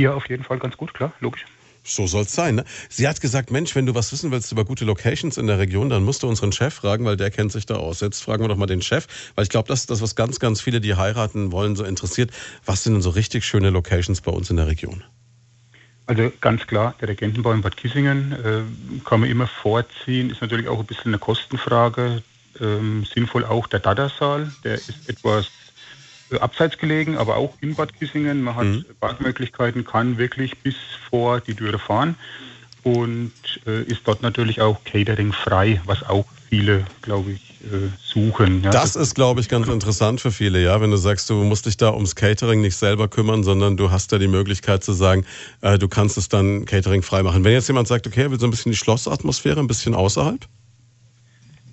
[0.00, 1.44] Ja, auf jeden Fall ganz gut, klar, logisch.
[1.84, 2.56] So soll es sein.
[2.56, 2.64] Ne?
[2.88, 5.88] Sie hat gesagt, Mensch, wenn du was wissen willst über gute Locations in der Region,
[5.88, 8.00] dann musst du unseren Chef fragen, weil der kennt sich da aus.
[8.00, 10.38] Jetzt fragen wir doch mal den Chef, weil ich glaube, das ist das, was ganz,
[10.38, 12.30] ganz viele, die heiraten wollen, so interessiert.
[12.64, 15.02] Was sind denn so richtig schöne Locations bei uns in der Region?
[16.06, 18.62] Also ganz klar, der Regentenbau in Bad Kissingen äh,
[19.04, 22.22] kann man immer vorziehen, ist natürlich auch ein bisschen eine Kostenfrage.
[22.60, 25.48] Ähm, sinnvoll auch der Dada-Saal, der ist etwas
[26.40, 28.42] abseits gelegen, aber auch in Bad Kissingen.
[28.42, 28.84] Man hat mhm.
[29.00, 30.74] Parkmöglichkeiten, kann wirklich bis
[31.10, 32.16] vor die Türe fahren
[32.82, 33.32] und
[33.66, 38.62] äh, ist dort natürlich auch Catering frei, was auch viele, glaube ich, äh, suchen.
[38.62, 38.70] Ja.
[38.70, 41.76] Das ist, glaube ich, ganz interessant für viele, ja, wenn du sagst, du musst dich
[41.76, 45.24] da ums Catering nicht selber kümmern, sondern du hast da die Möglichkeit zu sagen,
[45.60, 47.44] äh, du kannst es dann Catering frei machen.
[47.44, 50.46] Wenn jetzt jemand sagt, okay, er will so ein bisschen die Schlossatmosphäre, ein bisschen außerhalb?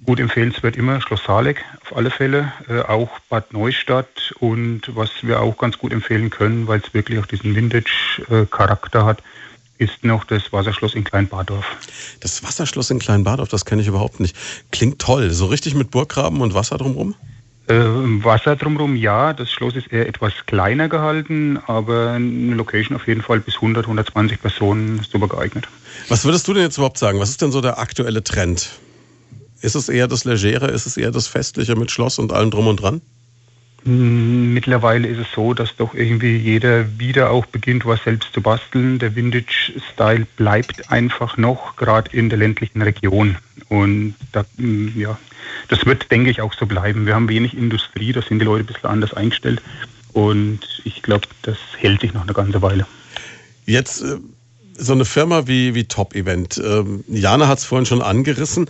[0.09, 5.39] Gut empfehlenswert immer Schloss Saleck auf alle Fälle, äh, auch Bad Neustadt und was wir
[5.39, 9.21] auch ganz gut empfehlen können, weil es wirklich auch diesen Vintage-Charakter hat,
[9.77, 11.63] ist noch das Wasserschloss in Kleinbadorf.
[12.21, 14.35] Das Wasserschloss in Kleinbadorf, das kenne ich überhaupt nicht.
[14.71, 15.29] Klingt toll.
[15.29, 17.13] So richtig mit Burggraben und Wasser drumherum?
[17.67, 19.33] Äh, Wasser drumherum, ja.
[19.33, 23.85] Das Schloss ist eher etwas kleiner gehalten, aber eine Location auf jeden Fall bis 100,
[23.85, 25.67] 120 Personen super geeignet.
[26.07, 27.19] Was würdest du denn jetzt überhaupt sagen?
[27.19, 28.71] Was ist denn so der aktuelle Trend?
[29.61, 30.67] Ist es eher das Legere?
[30.67, 33.01] Ist es eher das Festliche mit Schloss und allem drum und dran?
[33.83, 38.41] Hm, mittlerweile ist es so, dass doch irgendwie jeder wieder auch beginnt, was selbst zu
[38.41, 38.99] basteln.
[38.99, 43.37] Der Vintage-Style bleibt einfach noch, gerade in der ländlichen Region.
[43.69, 45.17] Und da, hm, ja,
[45.67, 47.05] das wird, denke ich, auch so bleiben.
[47.05, 49.61] Wir haben wenig Industrie, da sind die Leute ein bisschen anders eingestellt.
[50.13, 52.85] Und ich glaube, das hält sich noch eine ganze Weile.
[53.65, 54.17] Jetzt äh,
[54.75, 56.59] so eine Firma wie, wie Top Event.
[56.63, 58.69] Ähm, Jana hat es vorhin schon angerissen.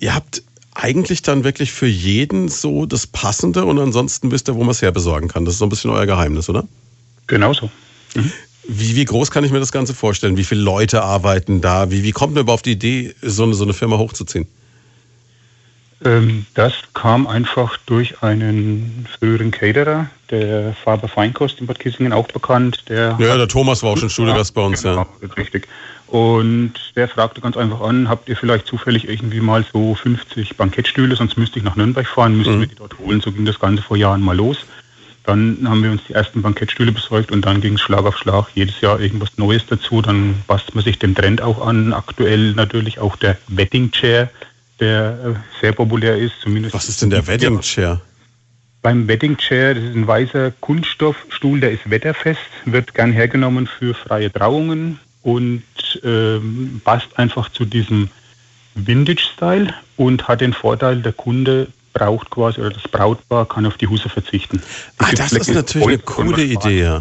[0.00, 0.42] Ihr habt
[0.74, 4.82] eigentlich dann wirklich für jeden so das Passende und ansonsten wisst ihr, wo man es
[4.82, 5.44] herbesorgen kann.
[5.44, 6.66] Das ist so ein bisschen euer Geheimnis, oder?
[7.26, 7.70] Genau so.
[8.14, 8.32] Mhm.
[8.66, 10.36] Wie, wie groß kann ich mir das Ganze vorstellen?
[10.36, 11.90] Wie viele Leute arbeiten da?
[11.90, 14.46] Wie, wie kommt man überhaupt auf die Idee, so eine, so eine Firma hochzuziehen?
[16.02, 22.28] Ähm, das kam einfach durch einen früheren Caterer, der Faber Feinkost in Bad Kissingen auch
[22.28, 22.84] bekannt.
[22.88, 24.82] Der ja, der Thomas war auch schon Studiogast bei uns.
[24.82, 25.28] Genau, ja.
[25.36, 25.68] richtig.
[26.10, 31.14] Und der fragte ganz einfach an, habt ihr vielleicht zufällig irgendwie mal so 50 Bankettstühle,
[31.14, 32.60] sonst müsste ich nach Nürnberg fahren, müssten mhm.
[32.60, 33.20] wir die dort holen.
[33.20, 34.58] So ging das Ganze vor Jahren mal los.
[35.24, 38.48] Dann haben wir uns die ersten Bankettstühle besorgt und dann ging es Schlag auf Schlag.
[38.54, 40.02] Jedes Jahr irgendwas Neues dazu.
[40.02, 41.92] Dann passt man sich dem Trend auch an.
[41.92, 44.30] Aktuell natürlich auch der Wedding Chair,
[44.80, 46.40] der äh, sehr populär ist.
[46.42, 48.00] Zumindest Was ist denn der Wedding Chair?
[48.82, 53.94] Beim Wedding Chair, das ist ein weißer Kunststoffstuhl, der ist wetterfest, wird gern hergenommen für
[53.94, 55.62] freie Trauungen und
[56.02, 58.08] ähm, passt einfach zu diesem
[58.74, 63.86] Vintage-Style und hat den Vorteil, der Kunde braucht quasi oder das Brautpaar kann auf die
[63.86, 64.62] Huse verzichten.
[64.98, 67.00] Ah, das ist natürlich eine coole Idee.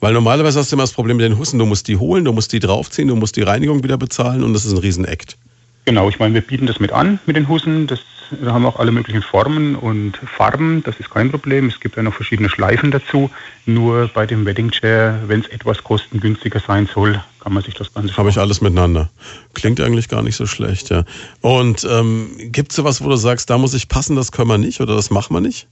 [0.00, 2.32] Weil normalerweise hast du immer das Problem mit den Hussen, du musst die holen, du
[2.32, 5.36] musst die draufziehen, du musst die Reinigung wieder bezahlen und das ist ein Riesenakt.
[5.84, 7.86] Genau, ich meine, wir bieten das mit an mit den Hussen.
[7.86, 8.00] Das,
[8.42, 10.82] da haben wir auch alle möglichen Formen und Farben.
[10.84, 11.66] Das ist kein Problem.
[11.66, 13.30] Es gibt ja noch verschiedene Schleifen dazu.
[13.66, 17.92] Nur bei dem Wedding Chair, wenn es etwas kostengünstiger sein soll, kann man sich das
[17.92, 18.16] Ganze.
[18.16, 19.10] Habe ich alles miteinander.
[19.54, 21.04] Klingt eigentlich gar nicht so schlecht, ja.
[21.40, 24.58] Und ähm, gibt es sowas, wo du sagst, da muss ich passen, das können wir
[24.58, 25.66] nicht oder das machen wir nicht?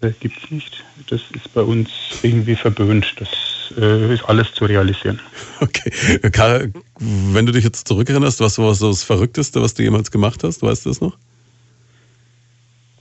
[0.00, 0.84] Äh, gibt es nicht.
[1.08, 1.90] Das ist bei uns
[2.22, 3.14] irgendwie verböhnt.
[3.18, 3.28] Das
[3.76, 5.20] äh, ist alles zu realisieren.
[5.60, 5.90] Okay.
[6.30, 10.42] Karl, wenn du dich jetzt zurückerinnerst, was war so das Verrückteste, was du jemals gemacht
[10.42, 10.62] hast?
[10.62, 11.16] Weißt du das noch?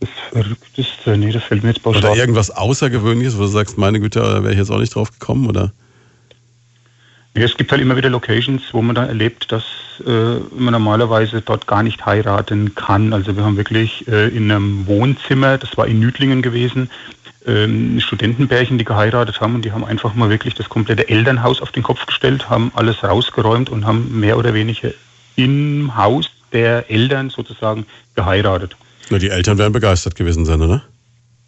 [0.02, 1.18] Das Verrückteste?
[1.18, 2.04] Nee, das fällt mir jetzt pauschal.
[2.04, 5.12] Oder irgendwas Außergewöhnliches, wo du sagst, meine Güte, da wäre ich jetzt auch nicht drauf
[5.12, 5.72] gekommen, oder?
[7.36, 9.64] Ja, es gibt halt immer wieder Locations, wo man dann erlebt, dass
[10.06, 13.14] äh, man normalerweise dort gar nicht heiraten kann.
[13.14, 16.90] Also wir haben wirklich äh, in einem Wohnzimmer, das war in Nüdlingen gewesen,
[17.46, 21.72] ähm, Studentenpärchen, die geheiratet haben und die haben einfach mal wirklich das komplette Elternhaus auf
[21.72, 24.92] den Kopf gestellt, haben alles rausgeräumt und haben mehr oder weniger
[25.36, 28.76] im Haus der Eltern sozusagen geheiratet.
[29.10, 30.84] Na, die Eltern wären begeistert gewesen sein, oder?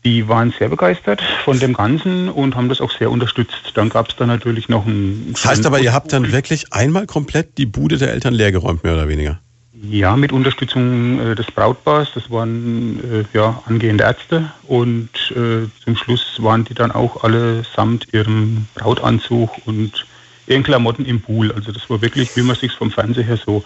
[0.04, 3.72] Die waren sehr begeistert von dem Ganzen und haben das auch sehr unterstützt.
[3.76, 5.30] Dann gab es da natürlich noch ein.
[5.34, 8.94] Das heißt aber, ihr habt dann wirklich einmal komplett die Bude der Eltern leergeräumt, mehr
[8.94, 9.40] oder weniger?
[9.84, 12.12] Ja, mit Unterstützung äh, des Brautpaars.
[12.14, 17.64] Das waren äh, ja angehende Ärzte und äh, zum Schluss waren die dann auch alle
[17.76, 20.06] samt ihrem Brautanzug und
[20.46, 21.52] ihren Klamotten im Pool.
[21.52, 23.64] Also das war wirklich, wie man sich vom Fernseher her so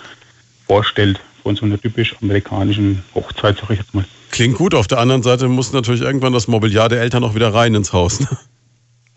[0.67, 4.05] vorstellt, von so einer typisch amerikanischen Hochzeit, sag ich jetzt mal.
[4.35, 4.75] Klingt gut.
[4.75, 7.93] Auf der anderen Seite muss natürlich irgendwann das Mobiliar der Eltern auch wieder rein ins
[7.93, 8.19] Haus.
[8.19, 8.27] Ne?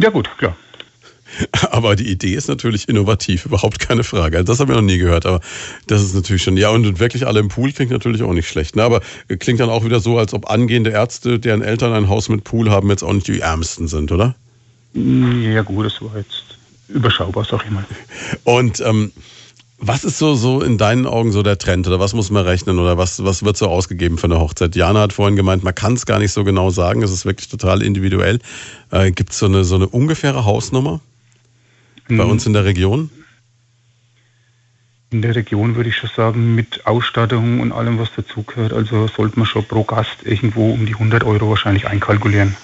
[0.01, 0.57] Ja gut, klar.
[1.73, 4.37] Aber die Idee ist natürlich innovativ, überhaupt keine Frage.
[4.37, 5.41] Also das haben wir noch nie gehört, aber
[5.89, 8.77] das ist natürlich schon, ja, und wirklich alle im Pool klingt natürlich auch nicht schlecht.
[8.77, 8.85] Ne?
[8.85, 9.01] Aber
[9.41, 12.71] klingt dann auch wieder so, als ob angehende Ärzte, deren Eltern ein Haus mit Pool
[12.71, 14.37] haben, jetzt auch nicht die ärmsten sind, oder?
[14.95, 16.45] Ja, gut, das war jetzt
[16.87, 17.85] überschaubar, sag ich mal.
[18.45, 19.11] Und ähm,
[19.81, 22.79] was ist so, so in deinen Augen so der Trend oder was muss man rechnen
[22.79, 24.75] oder was, was wird so ausgegeben für eine Hochzeit?
[24.75, 27.49] Jana hat vorhin gemeint, man kann es gar nicht so genau sagen, es ist wirklich
[27.49, 28.41] total individuell.
[28.91, 31.01] Äh, Gibt es so eine, so eine ungefähre Hausnummer
[32.09, 32.31] bei mhm.
[32.31, 33.11] uns in der Region?
[35.11, 38.73] In der Region würde ich schon sagen, mit Ausstattung und allem, was dazugehört.
[38.73, 42.57] Also sollte man schon pro Gast irgendwo um die 100 Euro wahrscheinlich einkalkulieren.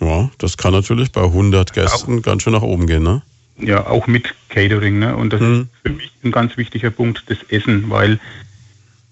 [0.00, 2.20] Ja, das kann natürlich bei 100 Gästen ja.
[2.20, 3.22] ganz schön nach oben gehen, ne?
[3.62, 4.98] Ja auch mit Catering.
[4.98, 5.16] Ne?
[5.16, 5.62] Und das mhm.
[5.62, 8.18] ist für mich ein ganz wichtiger Punkt, das Essen, weil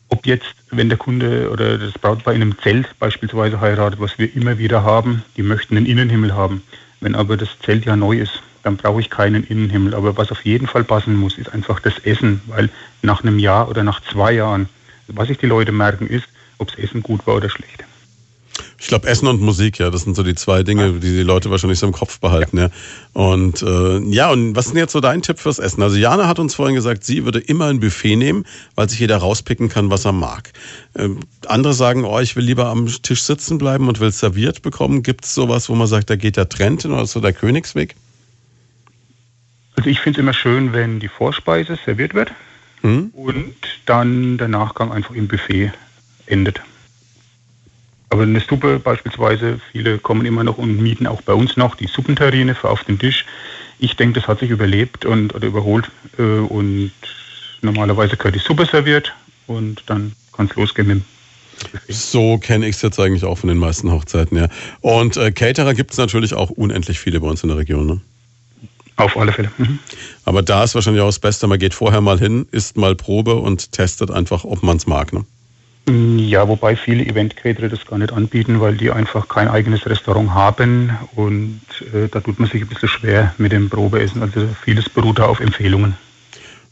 [0.09, 4.35] ob jetzt, wenn der Kunde oder das Brautpaar in einem Zelt beispielsweise heiratet, was wir
[4.35, 6.63] immer wieder haben, die möchten einen Innenhimmel haben.
[7.01, 9.95] Wenn aber das Zelt ja neu ist, dann brauche ich keinen Innenhimmel.
[9.95, 12.71] Aber was auf jeden Fall passen muss, ist einfach das Essen, weil
[13.03, 14.69] nach einem Jahr oder nach zwei Jahren,
[15.07, 16.27] was sich die Leute merken, ist,
[16.59, 17.85] ob das Essen gut war oder schlecht.
[18.81, 21.51] Ich glaube, Essen und Musik, ja, das sind so die zwei Dinge, die die Leute
[21.51, 22.71] wahrscheinlich so im Kopf behalten, ja.
[23.13, 25.83] Und äh, ja, und was ist denn jetzt so dein Tipp fürs Essen?
[25.83, 28.45] Also Jana hat uns vorhin gesagt, sie würde immer ein Buffet nehmen,
[28.77, 30.53] weil sich jeder rauspicken kann, was er mag.
[30.95, 31.09] Äh,
[31.49, 35.03] andere sagen, oh, ich will lieber am Tisch sitzen bleiben und will es serviert bekommen.
[35.03, 37.97] Gibt es sowas, wo man sagt, da geht der Trend hin oder so der Königsweg?
[39.75, 42.33] Also ich finde es immer schön, wenn die Vorspeise serviert wird
[42.83, 43.11] hm?
[43.13, 43.55] und
[43.87, 45.73] dann der Nachgang einfach im Buffet
[46.27, 46.61] endet.
[48.11, 51.87] Aber eine Suppe beispielsweise, viele kommen immer noch und mieten auch bei uns noch die
[51.87, 53.27] Suppenterrine für auf den Tisch.
[53.79, 56.93] Ich denke, das hat sich überlebt und oder überholt äh, und
[57.61, 59.15] normalerweise gehört die Suppe serviert
[59.47, 61.03] und dann kann es losgehen mit
[61.89, 64.49] so kenne ich es jetzt eigentlich auch von den meisten Hochzeiten, ja.
[64.81, 68.01] Und äh, Caterer gibt es natürlich auch unendlich viele bei uns in der Region, ne?
[68.97, 69.51] Auf alle Fälle.
[69.59, 69.79] Mhm.
[70.25, 73.37] Aber da ist wahrscheinlich auch das Beste, man geht vorher mal hin, isst mal Probe
[73.37, 75.25] und testet einfach, ob man es mag, ne?
[75.89, 80.91] Ja, wobei viele Event-Caterer das gar nicht anbieten, weil die einfach kein eigenes Restaurant haben
[81.15, 81.61] und
[81.95, 84.21] äh, da tut man sich ein bisschen schwer mit dem Probeessen.
[84.21, 85.97] Also vieles beruht da auf Empfehlungen.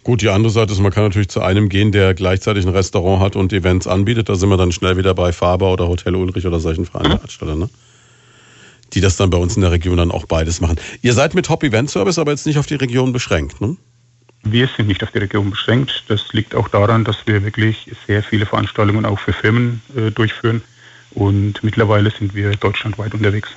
[0.03, 3.23] Gut, die andere Seite ist, man kann natürlich zu einem gehen, der gleichzeitig ein Restaurant
[3.23, 4.29] hat und Events anbietet.
[4.29, 7.71] Da sind wir dann schnell wieder bei Faber oder Hotel Ulrich oder solchen Veranstaltern, ne?
[8.93, 10.77] die das dann bei uns in der Region dann auch beides machen.
[11.01, 13.77] Ihr seid mit Top Event Service aber jetzt nicht auf die Region beschränkt, ne?
[14.51, 16.05] Wir sind nicht auf die Region beschränkt.
[16.09, 20.63] Das liegt auch daran, dass wir wirklich sehr viele Veranstaltungen auch für Firmen äh, durchführen.
[21.13, 23.49] Und mittlerweile sind wir deutschlandweit unterwegs.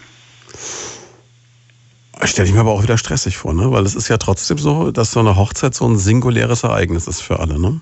[2.23, 3.71] Stelle ich mir aber auch wieder stressig vor, ne?
[3.71, 7.21] Weil es ist ja trotzdem so, dass so eine Hochzeit so ein singuläres Ereignis ist
[7.21, 7.79] für alle, ne?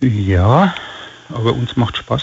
[0.00, 0.74] Ja,
[1.30, 2.22] aber uns macht Spaß.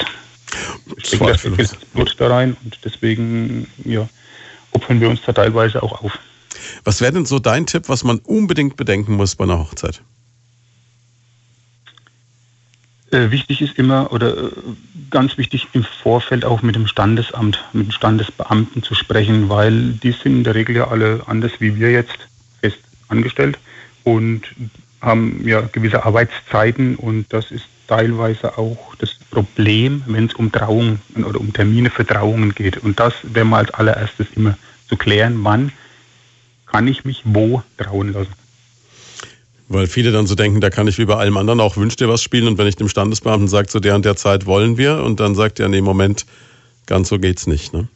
[0.97, 4.07] Ich denke, da viel Blut da rein und deswegen ja,
[4.71, 6.17] opfern wir uns da teilweise auch auf.
[6.83, 10.01] Was wäre denn so dein Tipp, was man unbedingt bedenken muss bei einer Hochzeit?
[13.11, 14.51] Äh, wichtig ist immer oder äh,
[15.11, 20.11] ganz wichtig im Vorfeld auch mit dem Standesamt, mit den Standesbeamten zu sprechen, weil die
[20.11, 22.17] sind in der Regel ja alle anders wie wir jetzt
[22.59, 22.79] fest
[23.09, 23.59] angestellt
[24.03, 24.41] und
[24.99, 30.99] haben ja gewisse Arbeitszeiten und das ist teilweise auch das Problem, wenn es um Trauungen
[31.23, 32.77] oder um Termine für Trauungen geht.
[32.77, 35.71] Und das wäre mal als allererstes immer zu klären, wann
[36.73, 38.33] kann ich mich wo trauen lassen.
[39.69, 42.09] Weil viele dann so denken, da kann ich wie bei allem anderen auch Wünsch dir
[42.09, 45.03] was spielen und wenn ich dem Standesbeamten sage, zu der und der Zeit wollen wir
[45.03, 46.25] und dann sagt er, nee, Moment,
[46.87, 47.87] ganz so geht's nicht, ne?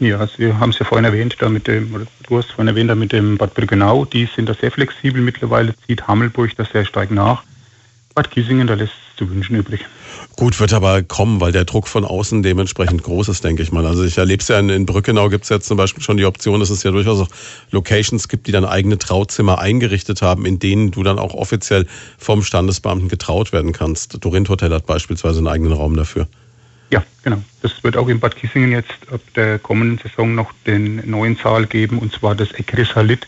[0.00, 2.90] Ja, wir haben es ja vorhin erwähnt, da mit dem, oder du hast vorhin erwähnt,
[2.90, 6.84] da mit dem Bad Brüggenau, die sind da sehr flexibel mittlerweile, zieht Hammelburg da sehr
[6.84, 7.42] stark nach.
[8.14, 9.86] Bad Kissingen, da lässt es zu wünschen übrig.
[10.38, 13.84] Gut, wird aber kommen, weil der Druck von außen dementsprechend groß ist, denke ich mal.
[13.84, 16.26] Also ich erlebe es ja in, in Brückenau gibt es jetzt zum Beispiel schon die
[16.26, 17.28] Option, dass es ja durchaus auch
[17.72, 22.44] Locations gibt, die dann eigene Trauzimmer eingerichtet haben, in denen du dann auch offiziell vom
[22.44, 24.24] Standesbeamten getraut werden kannst.
[24.24, 26.28] Dorint Hotel hat beispielsweise einen eigenen Raum dafür.
[26.90, 27.42] Ja, genau.
[27.62, 31.66] Das wird auch in Bad Kissingen jetzt ab der kommenden Saison noch den neuen Saal
[31.66, 33.26] geben, und zwar das Ekrisalit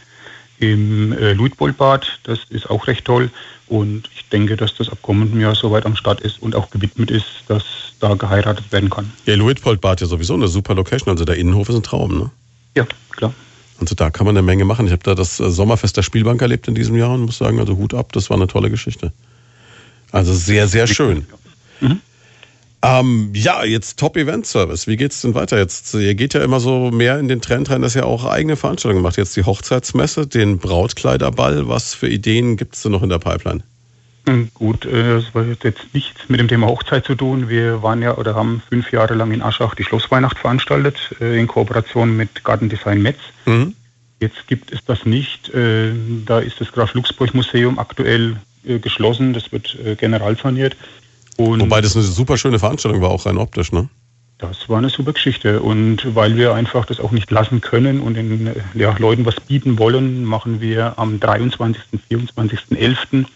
[0.60, 2.20] im äh, Luitpoldbad.
[2.22, 3.30] Das ist auch recht toll.
[3.66, 7.10] Und ich denke, dass das ab kommendem Jahr soweit am Start ist und auch gewidmet
[7.10, 7.64] ist, dass
[8.00, 9.12] da geheiratet werden kann.
[9.26, 11.10] Ja, Luitpoldbad ja sowieso eine super Location.
[11.10, 12.30] Also der Innenhof ist ein Traum, ne?
[12.76, 13.32] Ja, klar.
[13.80, 14.86] Also da kann man eine Menge machen.
[14.86, 17.58] Ich habe da das äh, Sommerfest der Spielbank erlebt in diesem Jahr und muss sagen,
[17.58, 19.12] also Hut ab, das war eine tolle Geschichte.
[20.12, 21.26] Also sehr, sehr schön.
[21.80, 22.00] Mhm.
[22.82, 24.86] Ähm, ja, jetzt Top Event Service.
[24.86, 25.58] Wie geht's denn weiter?
[25.58, 28.56] Jetzt, ihr geht ja immer so mehr in den Trend rein, dass ihr auch eigene
[28.56, 29.18] Veranstaltungen macht.
[29.18, 31.68] Jetzt die Hochzeitsmesse, den Brautkleiderball.
[31.68, 33.62] Was für Ideen gibt es denn noch in der Pipeline?
[34.26, 37.48] Hm, gut, äh, das hat jetzt nichts mit dem Thema Hochzeit zu tun.
[37.48, 41.46] Wir waren ja oder haben fünf Jahre lang in Aschach die Schlossweihnacht veranstaltet, äh, in
[41.46, 43.18] Kooperation mit Gartendesign Metz.
[43.44, 43.74] Mhm.
[44.20, 45.48] Jetzt gibt es das nicht.
[45.50, 45.92] Äh,
[46.24, 49.32] da ist das Graf Luxburg Museum aktuell geschlossen.
[49.32, 50.76] Das wird generalsaniert.
[51.36, 53.88] Und Wobei das eine super schöne Veranstaltung war, auch rein optisch, ne?
[54.38, 55.60] Das war eine super Geschichte.
[55.60, 59.78] Und weil wir einfach das auch nicht lassen können und den ja, Leuten was bieten
[59.78, 61.82] wollen, machen wir am 23.
[62.10, 63.26] 24.11.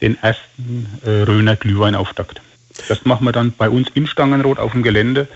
[0.00, 2.40] den ersten äh, Röner Glühweinauftakt.
[2.88, 5.28] Das machen wir dann bei uns in Stangenroth auf dem Gelände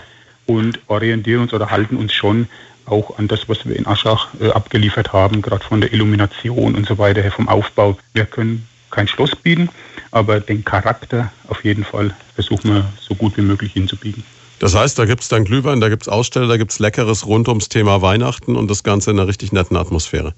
[0.47, 2.49] und orientieren uns oder halten uns schon
[2.87, 6.87] auch an das, was wir in Aschach äh, abgeliefert haben, gerade von der Illumination und
[6.87, 7.97] so weiter her, vom Aufbau.
[8.13, 9.69] Wir können kein Schloss bieten,
[10.11, 14.23] aber den Charakter auf jeden Fall versuchen wir so gut wie möglich hinzubiegen.
[14.61, 17.27] Das heißt, da gibt es dann Glühwein, da gibt es Aussteller, da gibt es Leckeres
[17.27, 20.33] rund ums Thema Weihnachten und das Ganze in einer richtig netten Atmosphäre.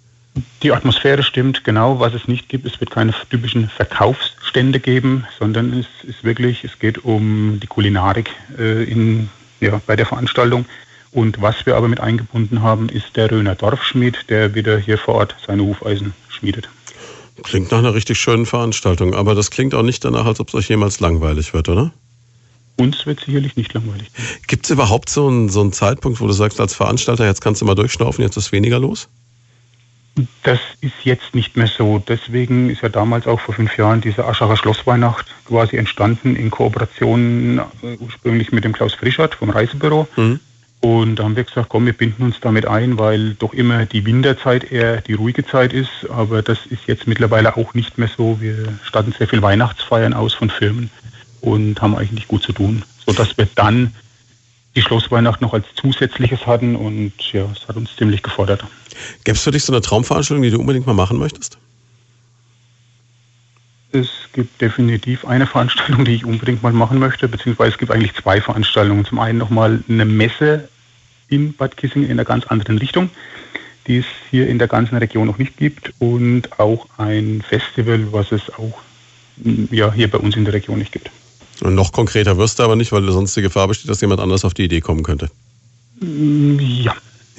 [0.62, 2.00] Die Atmosphäre stimmt genau.
[2.00, 6.78] Was es nicht gibt, es wird keine typischen Verkaufsstände geben, sondern es ist wirklich, es
[6.78, 9.30] geht um die Kulinarik äh, in,
[9.60, 10.66] ja, bei der Veranstaltung.
[11.12, 15.14] Und was wir aber mit eingebunden haben, ist der Röner Dorfschmied, der wieder hier vor
[15.14, 16.68] Ort seine Hufeisen schmiedet.
[17.42, 20.54] Klingt nach einer richtig schönen Veranstaltung, aber das klingt auch nicht danach, als ob es
[20.54, 21.92] euch jemals langweilig wird, oder?
[22.76, 24.10] Uns wird sicherlich nicht langweilig.
[24.46, 27.62] Gibt es überhaupt so einen, so einen Zeitpunkt, wo du sagst, als Veranstalter, jetzt kannst
[27.62, 29.08] du mal durchschnaufen, jetzt ist weniger los?
[30.42, 32.02] Das ist jetzt nicht mehr so.
[32.06, 37.58] Deswegen ist ja damals auch vor fünf Jahren diese Aschacher Schlossweihnacht quasi entstanden in Kooperation
[37.82, 40.08] äh, ursprünglich mit dem Klaus Frischert vom Reisebüro.
[40.16, 40.40] Mhm.
[40.80, 44.04] Und da haben wir gesagt, komm, wir binden uns damit ein, weil doch immer die
[44.04, 45.90] Winterzeit eher die ruhige Zeit ist.
[46.10, 48.40] Aber das ist jetzt mittlerweile auch nicht mehr so.
[48.40, 50.90] Wir statten sehr viel Weihnachtsfeiern aus von Firmen
[51.40, 53.94] und haben eigentlich gut zu tun, sodass wir dann
[54.76, 58.62] die Schlossweihnacht noch als zusätzliches hatten und ja, es hat uns ziemlich gefordert.
[59.24, 61.58] Gäbe es für dich so eine Traumveranstaltung, die du unbedingt mal machen möchtest?
[63.92, 68.14] Es gibt definitiv eine Veranstaltung, die ich unbedingt mal machen möchte, beziehungsweise es gibt eigentlich
[68.14, 69.04] zwei Veranstaltungen.
[69.04, 70.68] Zum einen nochmal eine Messe
[71.28, 73.10] in Bad Kissingen in einer ganz anderen Richtung,
[73.86, 78.30] die es hier in der ganzen Region noch nicht gibt und auch ein Festival, was
[78.30, 78.78] es auch
[79.70, 81.10] ja, hier bei uns in der Region nicht gibt.
[81.62, 84.44] Und noch konkreter wirst du aber nicht, weil sonst die Gefahr besteht, dass jemand anders
[84.44, 85.30] auf die Idee kommen könnte.
[86.00, 86.94] Ja.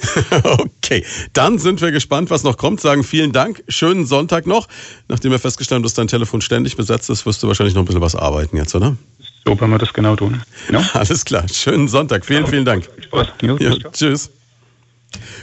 [0.44, 2.80] okay, dann sind wir gespannt, was noch kommt.
[2.80, 4.68] Sagen vielen Dank, schönen Sonntag noch.
[5.08, 7.86] Nachdem wir festgestellt haben, dass dein Telefon ständig besetzt ist, wirst du wahrscheinlich noch ein
[7.86, 8.96] bisschen was arbeiten jetzt, oder?
[9.44, 10.42] So werden wir das genau tun.
[10.66, 10.82] Genau.
[10.92, 12.24] Alles klar, schönen Sonntag.
[12.24, 12.88] Vielen, vielen Dank.
[13.00, 13.28] Spaß.
[13.42, 14.30] Ja, tschüss.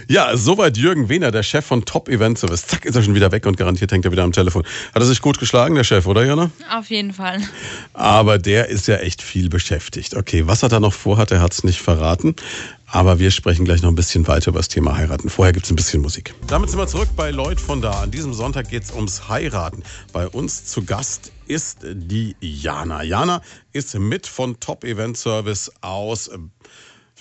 [0.08, 2.68] Ja, soweit Jürgen Wehner, der Chef von Top Event Service.
[2.68, 4.64] Zack, ist er schon wieder weg und garantiert hängt er wieder am Telefon.
[4.94, 6.52] Hat er sich gut geschlagen, der Chef, oder Jana?
[6.72, 7.42] Auf jeden Fall.
[7.94, 10.16] Aber der ist ja echt viel beschäftigt.
[10.16, 12.36] Okay, was er da noch vorhat, er hat es nicht verraten.
[12.88, 15.30] Aber wir sprechen gleich noch ein bisschen weiter über das Thema Heiraten.
[15.30, 16.36] Vorher gibt es ein bisschen Musik.
[16.48, 18.02] Damit sind wir zurück bei Lloyd von da.
[18.02, 19.84] An diesem Sonntag geht es ums Heiraten.
[20.14, 23.04] Bei uns zu Gast ist die Jana.
[23.04, 23.42] Jana
[23.74, 26.30] ist mit von Top Event Service aus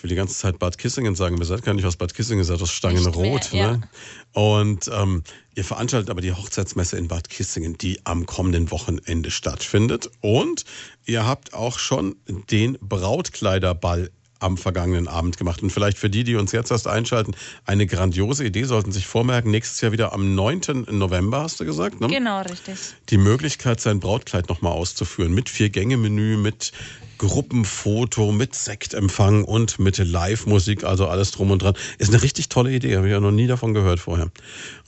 [0.05, 2.45] will die ganze Zeit Bad Kissingen sagen, wir seid gar nicht aus Bad Kissingen, ihr
[2.45, 3.53] seid aus Stangenrot.
[3.53, 3.77] Mehr, ja.
[3.79, 3.89] ne?
[4.35, 5.25] Und ähm,
[5.55, 10.11] ihr veranstaltet aber die Hochzeitsmesse in Bad Kissingen, die am kommenden Wochenende stattfindet.
[10.21, 10.67] Und
[11.07, 12.17] ihr habt auch schon
[12.51, 14.11] den Brautkleiderball
[14.45, 15.63] am vergangenen Abend gemacht.
[15.63, 17.35] Und vielleicht für die, die uns jetzt erst einschalten,
[17.65, 20.87] eine grandiose Idee, sollten sich vormerken, nächstes Jahr wieder am 9.
[20.91, 22.01] November, hast du gesagt?
[22.01, 22.09] Ne?
[22.09, 22.75] Genau, richtig.
[23.09, 26.73] Die Möglichkeit, sein Brautkleid nochmal auszuführen, mit Vier-Gänge-Menü, mit
[27.19, 31.75] Gruppenfoto mit Sektempfang und mit Live-Musik, also alles drum und dran.
[31.99, 34.31] Ist eine richtig tolle Idee, habe ich ja noch nie davon gehört vorher.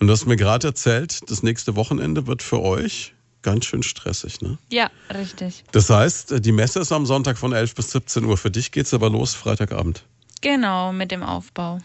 [0.01, 3.15] Und du hast mir gerade erzählt, das nächste Wochenende wird für euch
[3.47, 4.59] ganz schön stressig, ne?
[4.73, 5.63] Ja, richtig.
[5.71, 8.37] Das heißt, die Messe ist am Sonntag von 11 bis 17 Uhr.
[8.37, 10.03] Für dich geht es aber los Freitagabend.
[10.41, 11.79] Genau, mit dem Aufbau.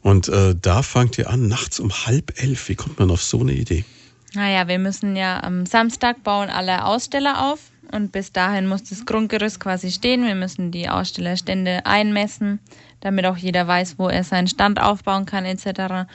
[0.00, 2.70] Und äh, da fangt ihr an, nachts um halb elf.
[2.70, 3.84] Wie kommt man auf so eine Idee?
[4.32, 7.60] Naja, wir müssen ja am Samstag bauen alle Aussteller auf
[7.92, 10.24] und bis dahin muss das Grundgerüst quasi stehen.
[10.24, 12.60] Wir müssen die Ausstellerstände einmessen,
[13.00, 16.08] damit auch jeder weiß, wo er seinen Stand aufbauen kann etc.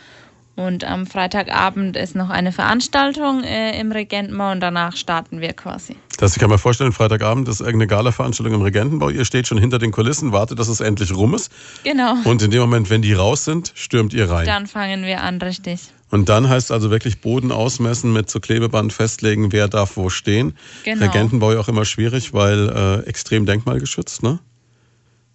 [0.59, 5.95] Und am Freitagabend ist noch eine Veranstaltung äh, im Regentenbau und danach starten wir quasi.
[6.17, 9.07] Das ich kann mir vorstellen, Freitagabend ist irgendeine Gala-Veranstaltung im Regentenbau.
[9.07, 11.49] Ihr steht schon hinter den Kulissen, wartet, dass es endlich rum ist.
[11.85, 12.15] Genau.
[12.25, 14.45] Und in dem Moment, wenn die raus sind, stürmt ihr rein.
[14.47, 15.79] Dann fangen wir an, richtig.
[16.11, 20.57] Und dann heißt also wirklich Boden ausmessen, mit so Klebeband festlegen, wer darf wo stehen.
[20.83, 21.05] Genau.
[21.05, 24.39] Regentenbau ja auch immer schwierig, weil äh, extrem denkmalgeschützt, ne?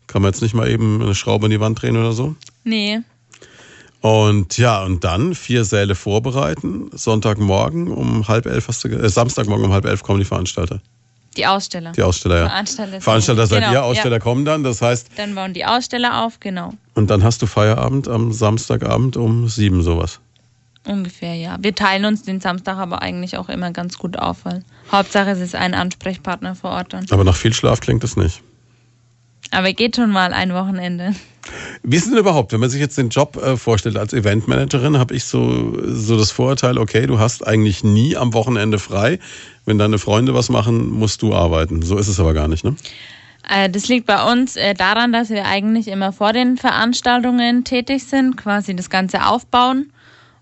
[0.06, 2.36] Kann man jetzt nicht mal eben eine Schraube in die Wand drehen oder so?
[2.62, 3.00] Nee.
[4.04, 6.90] Und ja, und dann vier Säle vorbereiten.
[6.92, 10.80] Sonntagmorgen um halb elf, hast du, äh, Samstagmorgen um halb elf kommen die Veranstalter.
[11.38, 11.92] Die Aussteller.
[11.92, 12.48] Die Aussteller, ja.
[12.48, 14.20] Veranstalter, Veranstalter seid genau, ihr, Aussteller ja.
[14.20, 15.12] kommen dann, das heißt.
[15.16, 16.74] Dann bauen die Aussteller auf, genau.
[16.92, 20.20] Und dann hast du Feierabend am Samstagabend um sieben sowas.
[20.86, 21.56] Ungefähr, ja.
[21.62, 25.40] Wir teilen uns den Samstag aber eigentlich auch immer ganz gut auf, weil Hauptsache es
[25.40, 27.06] ist ein Ansprechpartner vor Ort dann.
[27.08, 28.42] Aber nach viel Schlaf klingt das nicht.
[29.50, 31.14] Aber geht schon mal ein Wochenende.
[31.82, 35.14] Wie ist denn überhaupt, wenn man sich jetzt den Job äh, vorstellt als Eventmanagerin, habe
[35.14, 39.18] ich so, so das Vorurteil, okay, du hast eigentlich nie am Wochenende frei.
[39.66, 41.82] Wenn deine Freunde was machen, musst du arbeiten.
[41.82, 42.76] So ist es aber gar nicht, ne?
[43.48, 48.04] Äh, das liegt bei uns äh, daran, dass wir eigentlich immer vor den Veranstaltungen tätig
[48.04, 49.92] sind, quasi das Ganze aufbauen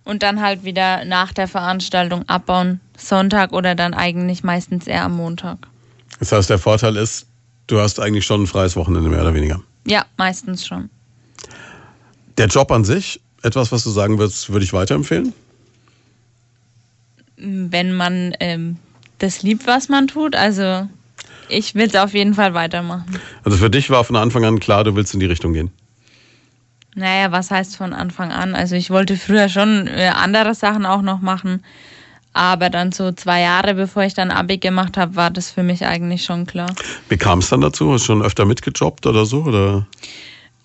[0.05, 5.17] und dann halt wieder nach der Veranstaltung abbauen, Sonntag oder dann eigentlich meistens eher am
[5.17, 5.59] Montag.
[6.19, 7.27] Das heißt, der Vorteil ist,
[7.67, 9.61] du hast eigentlich schon ein freies Wochenende mehr oder weniger.
[9.85, 10.91] Ja, meistens schon.
[12.39, 15.33] Der Job an sich, etwas, was du sagen würdest, würde ich weiterempfehlen?
[17.37, 18.77] Wenn man ähm,
[19.19, 20.89] das liebt, was man tut, also
[21.49, 23.19] ich will es auf jeden Fall weitermachen.
[23.45, 25.71] Also für dich war von Anfang an klar, du willst in die Richtung gehen.
[26.95, 28.55] Naja, was heißt von Anfang an?
[28.55, 31.65] Also ich wollte früher schon äh, andere Sachen auch noch machen,
[32.33, 35.85] aber dann so zwei Jahre bevor ich dann Abi gemacht habe, war das für mich
[35.87, 36.71] eigentlich schon klar.
[37.09, 37.93] Wie kam es dann dazu?
[37.93, 39.43] Hast du schon öfter mitgejobbt oder so?
[39.43, 39.87] Oder?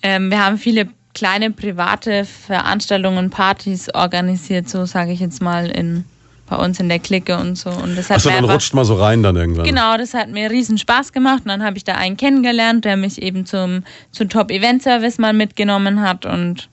[0.02, 6.06] Ähm, wir haben viele kleine private Veranstaltungen, Partys organisiert, so sage ich jetzt mal in
[6.50, 7.70] bei uns in der Clique und so.
[7.70, 9.66] Und das hat Achso, dann einfach- rutscht mal so rein dann irgendwann.
[9.66, 11.42] Genau, das hat mir riesen Spaß gemacht.
[11.44, 16.02] Und dann habe ich da einen kennengelernt, der mich eben zum, zum Top-Event-Service mal mitgenommen
[16.02, 16.26] hat.
[16.26, 16.70] Und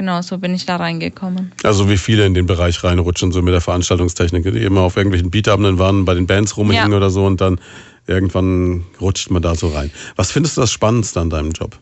[0.00, 1.52] genau, so bin ich da reingekommen.
[1.62, 5.30] Also wie viele in den Bereich reinrutschen, so mit der Veranstaltungstechnik, die immer auf irgendwelchen
[5.30, 6.96] Beatabenden waren, bei den Bands rumhingen Ja.
[6.96, 7.60] oder so und dann
[8.06, 9.90] irgendwann rutscht man da so rein.
[10.16, 11.78] Was findest du das Spannendste an deinem Job?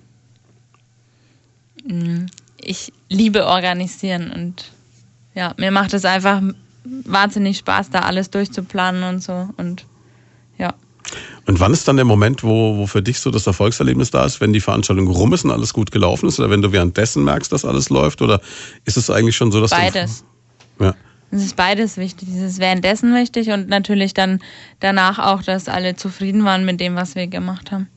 [2.61, 4.73] Ich liebe organisieren und
[5.37, 6.43] ja, mir macht es einfach
[7.05, 9.49] wahnsinnig Spaß, da alles durchzuplanen und so.
[9.59, 9.85] Und.
[11.47, 14.41] Und wann ist dann der Moment, wo, wo für dich so das Erfolgserlebnis da ist,
[14.41, 17.51] wenn die Veranstaltung rum ist und alles gut gelaufen ist oder wenn du währenddessen merkst,
[17.51, 18.41] dass alles läuft oder
[18.85, 20.25] ist es eigentlich schon so, dass Beides.
[20.79, 20.85] du...
[20.85, 20.95] Ja.
[21.31, 22.29] Es ist beides wichtig.
[22.29, 24.41] Es ist währenddessen wichtig und natürlich dann
[24.81, 27.89] danach auch, dass alle zufrieden waren mit dem, was wir gemacht haben.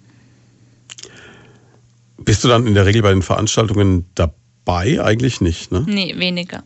[2.17, 5.01] Bist du dann in der Regel bei den Veranstaltungen dabei?
[5.01, 5.83] Eigentlich nicht, ne?
[5.87, 6.63] Nee, weniger.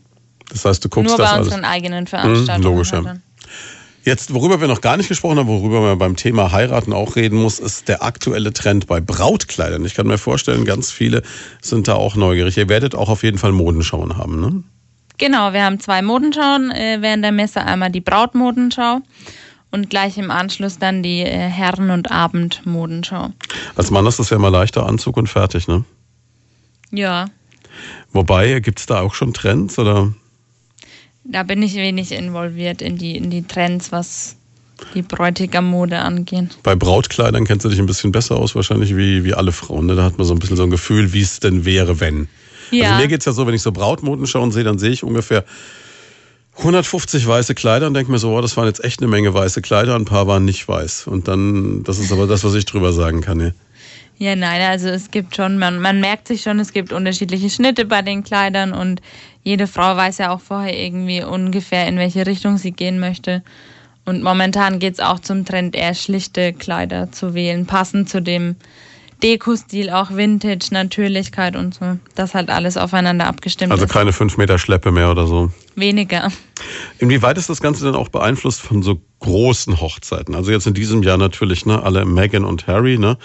[0.50, 1.46] Das heißt, du guckst Nur das bei alles.
[1.46, 2.62] unseren eigenen Veranstaltungen.
[2.62, 3.16] logisch, halt ja.
[4.06, 7.42] Jetzt, worüber wir noch gar nicht gesprochen haben, worüber man beim Thema Heiraten auch reden
[7.42, 9.84] muss, ist der aktuelle Trend bei Brautkleidern.
[9.84, 11.22] Ich kann mir vorstellen, ganz viele
[11.60, 12.56] sind da auch neugierig.
[12.56, 14.62] Ihr werdet auch auf jeden Fall Modenschauen haben, ne?
[15.18, 17.62] Genau, wir haben zwei Modenschauen äh, während der Messe.
[17.62, 19.00] Einmal die Brautmodenschau
[19.72, 23.30] und gleich im Anschluss dann die äh, Herren- und Abendmodenschau.
[23.74, 25.84] Als Mann ist das ja mal leichter Anzug und fertig, ne?
[26.92, 27.26] Ja,
[28.12, 30.12] Wobei, gibt es da auch schon Trends oder?
[31.28, 34.36] Da bin ich wenig involviert in die, in die Trends, was
[34.94, 36.58] die Bräutigammode angeht.
[36.62, 39.86] Bei Brautkleidern kennst du dich ein bisschen besser aus, wahrscheinlich wie, wie alle Frauen.
[39.86, 39.96] Ne?
[39.96, 42.28] Da hat man so ein bisschen so ein Gefühl, wie es denn wäre, wenn.
[42.70, 42.90] Ja.
[42.90, 45.44] Also mir geht's ja so, wenn ich so Brautmodenschauen sehe, dann sehe ich ungefähr
[46.58, 49.62] 150 weiße Kleider und denke mir so, oh, das waren jetzt echt eine Menge weiße
[49.62, 51.06] Kleider, ein paar waren nicht weiß.
[51.06, 53.40] Und dann, das ist aber das, was ich drüber sagen kann.
[53.40, 53.50] Ja.
[54.18, 57.84] Ja, nein, also es gibt schon, man, man merkt sich schon, es gibt unterschiedliche Schnitte
[57.84, 59.02] bei den Kleidern und
[59.42, 63.42] jede Frau weiß ja auch vorher irgendwie ungefähr, in welche Richtung sie gehen möchte.
[64.06, 68.56] Und momentan geht's auch zum Trend, eher schlichte Kleider zu wählen, passend zu dem
[69.22, 71.98] Dekostil, auch Vintage, Natürlichkeit und so.
[72.14, 73.90] Das halt alles aufeinander abgestimmt Also ist.
[73.90, 75.50] keine fünf Meter Schleppe mehr oder so.
[75.74, 76.30] Weniger.
[76.98, 80.34] Inwieweit ist das Ganze denn auch beeinflusst von so großen Hochzeiten?
[80.34, 83.16] Also jetzt in diesem Jahr natürlich, ne, alle Meghan und Harry, ne,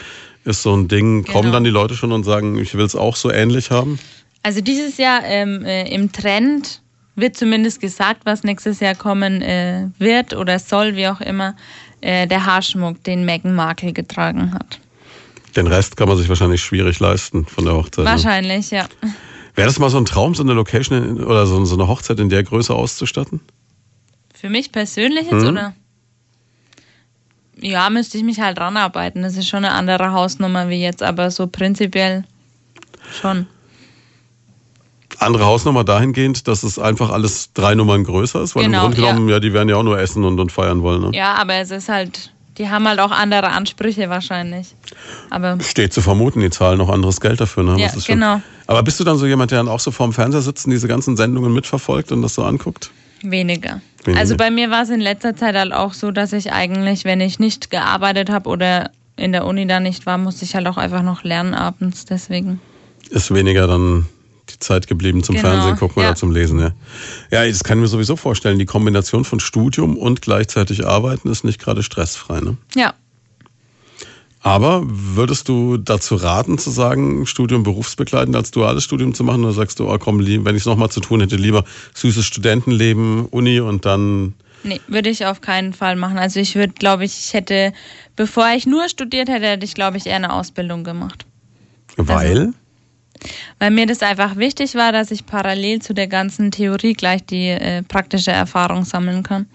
[0.46, 1.24] ist so ein Ding.
[1.26, 1.54] Kommen Genau.
[1.54, 4.00] dann die Leute schon und sagen, ich will es auch so ähnlich haben?
[4.44, 6.82] Also dieses Jahr ähm, äh, im Trend
[7.16, 11.56] wird zumindest gesagt, was nächstes Jahr kommen äh, wird oder soll, wie auch immer,
[12.02, 14.80] äh, der Haarschmuck, den Meghan Markle getragen hat.
[15.56, 18.06] Den Rest kann man sich wahrscheinlich schwierig leisten von der Hochzeit.
[18.06, 18.12] Ne?
[18.12, 18.86] Wahrscheinlich, ja.
[19.54, 22.30] Wäre das mal so ein Traum, so eine Location oder so, so eine Hochzeit in
[22.30, 23.42] der Größe auszustatten?
[24.34, 25.50] Für mich persönlich jetzt, Mhm.
[25.50, 25.74] oder?
[27.62, 29.22] Ja, müsste ich mich halt ranarbeiten.
[29.22, 32.24] Das ist schon eine andere Hausnummer wie jetzt, aber so prinzipiell
[33.22, 33.47] schon.
[35.20, 39.07] Andere Hausnummer dahingehend, dass es einfach alles drei Nummern größer ist, weil Genau, im Grunde
[39.07, 39.39] genommen, ja.
[39.39, 41.01] die werden ja auch nur essen und, und feiern wollen.
[41.01, 41.09] Ne?
[41.14, 44.76] Ja, aber es ist halt, die haben halt auch andere Ansprüche wahrscheinlich.
[45.30, 47.64] Aber Steht zu vermuten, die zahlen noch anderes Geld dafür.
[47.64, 47.80] Ne?
[47.80, 48.41] Ja, genau.
[48.66, 50.88] Aber bist du dann so jemand, der dann auch so vorm Fernseher sitzt und diese
[50.88, 52.89] ganzen Sendungen mitverfolgt und das so anguckt?
[53.22, 53.82] Weniger.
[54.16, 57.22] Also bei mir war es in letzter Zeit halt auch so, dass ich eigentlich, wenn
[57.22, 60.78] ich nicht gearbeitet habe oder in der Uni da nicht war, musste ich halt auch
[60.78, 62.06] einfach noch lernen abends.
[62.06, 62.60] Deswegen.
[63.10, 64.08] Ist weniger dann
[64.49, 66.10] die Zeit geblieben zum Genau, Fernsehen gucken ja.
[66.10, 66.60] oder zum Lesen.
[66.60, 66.72] Ja.
[67.32, 68.60] ja, das kann ich mir sowieso vorstellen.
[68.60, 72.41] Die Kombination von Studium und gleichzeitig Arbeiten ist nicht gerade stressfrei.
[72.41, 72.58] Ne?
[72.76, 72.93] Ja.
[74.44, 79.44] Aber würdest du dazu raten, zu sagen, Studium berufsbegleitend als duales Studium zu machen?
[79.44, 81.64] Oder sagst du, oh komm, wenn ich es nochmal zu tun hätte, lieber
[81.94, 84.34] süßes Studentenleben, Uni und dann.
[84.64, 86.18] Nee, würde ich auf keinen Fall machen.
[86.18, 87.74] Also ich würde, glaube ich, ich hätte,
[88.16, 91.26] bevor ich nur studiert hätte, hätte ich, glaube ich, eher eine Ausbildung gemacht.
[91.98, 92.54] Weil?
[93.60, 97.50] Weil mir das einfach wichtig war, dass ich parallel zu der ganzen Theorie gleich die
[97.50, 99.46] äh, praktische Erfahrung sammeln kann.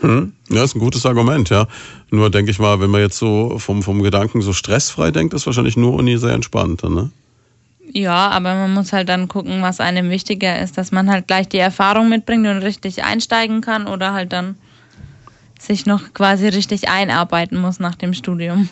[0.00, 0.32] Hm.
[0.48, 1.66] Ja, ist ein gutes Argument, ja.
[2.10, 5.46] Nur denke ich mal, wenn man jetzt so vom, vom Gedanken so stressfrei denkt, ist
[5.46, 7.10] wahrscheinlich nur Uni sehr entspannt, ne?
[7.92, 11.48] Ja, aber man muss halt dann gucken, was einem wichtiger ist, dass man halt gleich
[11.48, 14.56] die Erfahrung mitbringt und richtig einsteigen kann oder halt dann
[15.58, 18.68] sich noch quasi richtig einarbeiten muss nach dem Studium.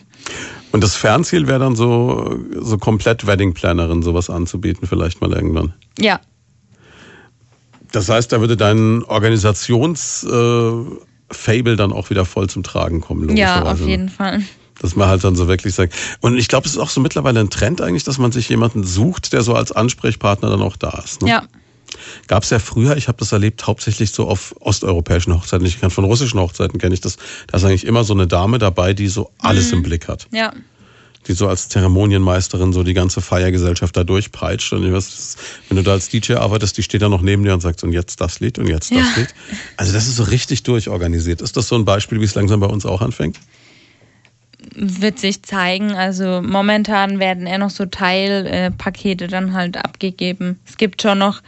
[0.70, 5.74] Und das Fernziel wäre dann so, so komplett Wedding-Plannerin, sowas anzubieten, vielleicht mal irgendwann.
[5.98, 6.20] Ja.
[7.92, 11.06] Das heißt, da würde dein Organisationsfable äh,
[11.76, 13.36] dann auch wieder voll zum Tragen kommen.
[13.36, 14.10] Ja, auf jeden ne?
[14.10, 14.42] Fall.
[14.80, 15.94] Dass man halt dann so wirklich sagt.
[16.20, 18.84] Und ich glaube, es ist auch so mittlerweile ein Trend eigentlich, dass man sich jemanden
[18.84, 21.22] sucht, der so als Ansprechpartner dann auch da ist.
[21.22, 21.30] Ne?
[21.30, 21.42] Ja.
[22.26, 25.66] Gab es ja früher, ich habe das erlebt, hauptsächlich so auf osteuropäischen Hochzeiten.
[25.66, 27.16] Ich kann von russischen Hochzeiten kenne ich das.
[27.46, 29.78] Da ist eigentlich immer so eine Dame dabei, die so alles mhm.
[29.78, 30.26] im Blick hat.
[30.30, 30.52] Ja.
[31.28, 34.72] Die so als Zeremonienmeisterin so die ganze Feiergesellschaft da durchpeitscht.
[34.72, 35.36] Und weiß,
[35.68, 37.92] wenn du da als DJ arbeitest, die steht da noch neben dir und sagt, und
[37.92, 39.12] jetzt das Lied und jetzt das ja.
[39.16, 39.34] Lied.
[39.76, 41.42] Also das ist so richtig durchorganisiert.
[41.42, 43.38] Ist das so ein Beispiel, wie es langsam bei uns auch anfängt?
[44.74, 45.92] wird sich zeigen.
[45.92, 50.58] Also momentan werden eher noch so Teilpakete dann halt abgegeben.
[50.66, 51.42] Es gibt schon noch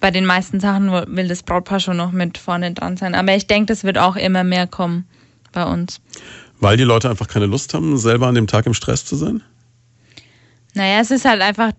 [0.00, 3.14] bei den meisten Sachen will das Brautpaar schon noch mit vorne dran sein.
[3.14, 5.06] Aber ich denke, das wird auch immer mehr kommen
[5.52, 6.00] bei uns.
[6.60, 9.42] Weil die Leute einfach keine Lust haben, selber an dem Tag im Stress zu sein?
[10.74, 11.72] Naja, es ist halt einfach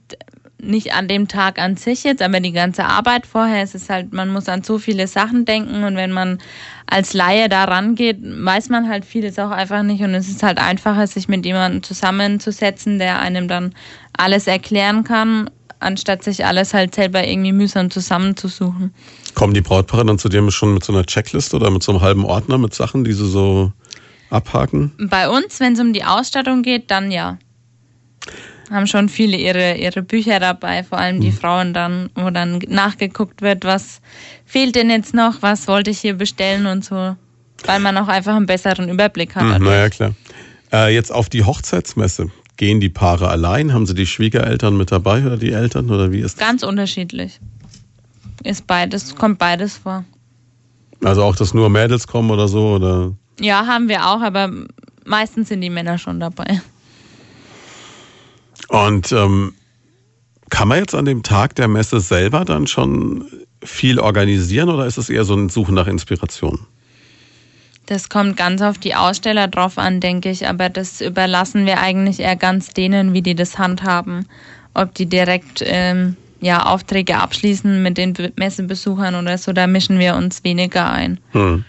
[0.60, 3.64] nicht an dem Tag an sich jetzt, aber die ganze Arbeit vorher.
[3.64, 6.40] Es ist halt, man muss an so viele Sachen denken und wenn man
[6.86, 10.60] als Laie da rangeht, weiß man halt vieles auch einfach nicht und es ist halt
[10.60, 13.74] einfacher, sich mit jemandem zusammenzusetzen, der einem dann
[14.14, 15.50] alles erklären kann
[15.82, 18.94] anstatt sich alles halt selber irgendwie mühsam zusammenzusuchen.
[19.34, 22.02] Kommen die Brautpaare dann zu dir schon mit so einer Checkliste oder mit so einem
[22.02, 23.72] halben Ordner mit Sachen, die sie so
[24.32, 24.92] abhaken?
[25.00, 27.38] Bei uns, wenn es um die Ausstattung geht, dann ja.
[28.70, 31.38] Haben schon viele ihre, ihre Bücher dabei, vor allem die hm.
[31.38, 34.00] Frauen dann, wo dann nachgeguckt wird, was
[34.46, 37.16] fehlt denn jetzt noch, was wollte ich hier bestellen und so.
[37.66, 39.56] Weil man auch einfach einen besseren Überblick hat.
[39.56, 40.14] Hm, naja, klar.
[40.72, 42.32] Äh, jetzt auf die Hochzeitsmesse.
[42.58, 43.74] Gehen die Paare allein?
[43.74, 46.48] Haben sie die Schwiegereltern mit dabei oder die Eltern oder wie ist das?
[46.48, 47.40] Ganz unterschiedlich.
[48.44, 50.06] Ist beides, kommt beides vor.
[51.04, 53.14] Also auch, dass nur Mädels kommen oder so oder?
[53.42, 54.52] Ja, haben wir auch, aber
[55.04, 56.62] meistens sind die Männer schon dabei.
[58.68, 59.54] Und ähm,
[60.50, 63.26] kann man jetzt an dem Tag der Messe selber dann schon
[63.64, 66.60] viel organisieren oder ist es eher so ein Suchen nach Inspiration?
[67.88, 72.20] Das kommt ganz auf die Aussteller drauf an, denke ich, aber das überlassen wir eigentlich
[72.20, 74.28] eher ganz denen, wie die das handhaben.
[74.74, 80.16] Ob die direkt ähm, ja, Aufträge abschließen mit den Messebesuchern oder so, da mischen wir
[80.16, 81.20] uns weniger ein.
[81.32, 81.66] Hm.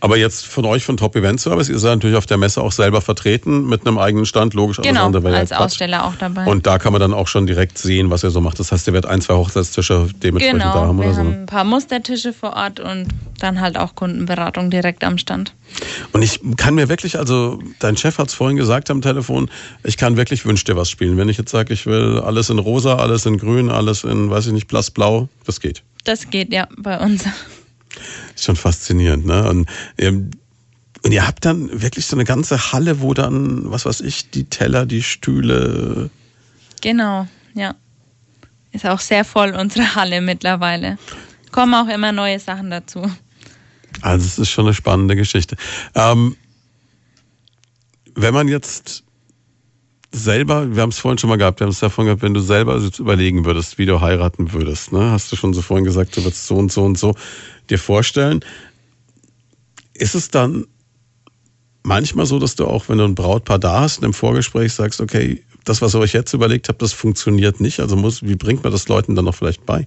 [0.00, 2.72] Aber jetzt von euch von Top Event Service, ihr seid natürlich auf der Messe auch
[2.72, 4.78] selber vertreten mit einem eigenen Stand, logisch.
[4.82, 6.46] Genau, als Aussteller auch dabei.
[6.46, 8.58] Und da kann man dann auch schon direkt sehen, was ihr so macht.
[8.60, 11.20] Das heißt, ihr werdet ein, zwei Hochzeitstische dementsprechend genau, da haben wir oder so.
[11.20, 13.08] haben ein paar Mustertische vor Ort und
[13.38, 15.54] dann halt auch Kundenberatung direkt am Stand.
[16.12, 19.50] Und ich kann mir wirklich, also dein Chef hat es vorhin gesagt am Telefon,
[19.82, 21.16] ich kann wirklich Wünsch dir was spielen.
[21.16, 24.46] Wenn ich jetzt sage, ich will alles in rosa, alles in grün, alles in, weiß
[24.46, 25.82] ich nicht, blass-blau, das geht.
[26.04, 27.24] Das geht, ja, bei uns.
[28.34, 29.48] Ist schon faszinierend, ne?
[29.48, 29.68] Und,
[29.98, 30.30] ähm,
[31.04, 34.44] und ihr habt dann wirklich so eine ganze Halle, wo dann, was weiß ich, die
[34.44, 36.10] Teller, die Stühle.
[36.80, 37.74] Genau, ja.
[38.72, 40.98] Ist auch sehr voll unsere Halle mittlerweile.
[41.52, 43.02] Kommen auch immer neue Sachen dazu.
[44.00, 45.56] Also es ist schon eine spannende Geschichte.
[45.94, 46.36] Ähm,
[48.14, 49.04] wenn man jetzt
[50.10, 52.40] selber, wir haben es vorhin schon mal gehabt, wir haben es davon gehabt, wenn du
[52.40, 55.10] selber überlegen würdest, wie du heiraten würdest, ne?
[55.10, 57.14] hast du schon so vorhin gesagt, du würdest so und so und so
[57.70, 58.44] dir vorstellen.
[59.94, 60.66] Ist es dann
[61.82, 65.00] manchmal so, dass du auch, wenn du ein Brautpaar da hast, in einem Vorgespräch sagst,
[65.00, 67.80] okay, das, was ihr euch jetzt überlegt habt, das funktioniert nicht.
[67.80, 69.86] Also muss, wie bringt man das Leuten dann noch vielleicht bei?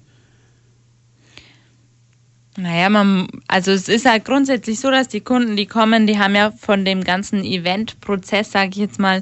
[2.58, 6.36] Naja, man, also es ist halt grundsätzlich so, dass die Kunden, die kommen, die haben
[6.36, 9.22] ja von dem ganzen Eventprozess, sage ich jetzt mal,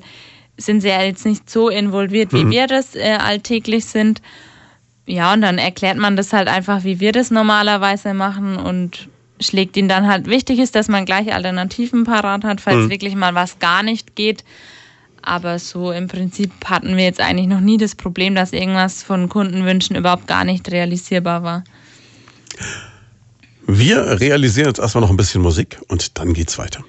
[0.57, 2.51] sind sie ja jetzt nicht so involviert, wie mhm.
[2.51, 4.21] wir das äh, alltäglich sind.
[5.05, 9.07] Ja, und dann erklärt man das halt einfach, wie wir das normalerweise machen und
[9.39, 10.27] schlägt ihnen dann halt.
[10.27, 12.89] Wichtig ist, dass man gleich Alternativen parat hat, falls mhm.
[12.89, 14.43] wirklich mal was gar nicht geht.
[15.21, 19.27] Aber so im Prinzip hatten wir jetzt eigentlich noch nie das Problem, dass irgendwas von
[19.27, 21.63] Kundenwünschen überhaupt gar nicht realisierbar war.
[23.67, 26.83] Wir realisieren jetzt erstmal noch ein bisschen Musik und dann geht's weiter.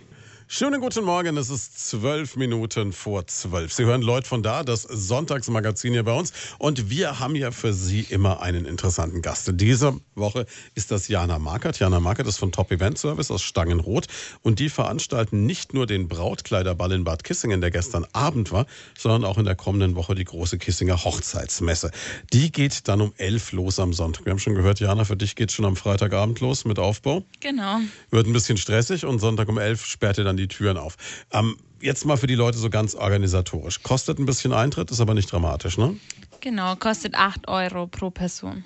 [0.49, 3.73] Schönen guten Morgen, es ist zwölf Minuten vor zwölf.
[3.73, 6.33] Sie hören Leute von da, das Sonntagsmagazin hier bei uns.
[6.61, 9.51] Und wir haben ja für Sie immer einen interessanten Gast.
[9.55, 11.81] Diese Woche ist das Jana Markert.
[11.81, 14.07] Jana Markert ist von Top Event Service aus Stangenroth.
[14.41, 18.67] Und die veranstalten nicht nur den Brautkleiderball in Bad Kissingen, der gestern Abend war,
[18.97, 21.91] sondern auch in der kommenden Woche die große Kissinger Hochzeitsmesse.
[22.33, 24.25] Die geht dann um elf los am Sonntag.
[24.25, 27.25] Wir haben schon gehört, Jana, für dich geht schon am Freitagabend los mit Aufbau.
[27.41, 27.81] Genau.
[28.11, 30.97] Wird ein bisschen stressig und Sonntag um elf sperrt ihr dann die Türen auf.
[31.33, 33.83] Ähm, jetzt mal für die Leute so ganz organisatorisch.
[33.83, 35.97] Kostet ein bisschen Eintritt, ist aber nicht dramatisch, ne?
[36.41, 38.65] Genau, kostet 8 Euro pro Person.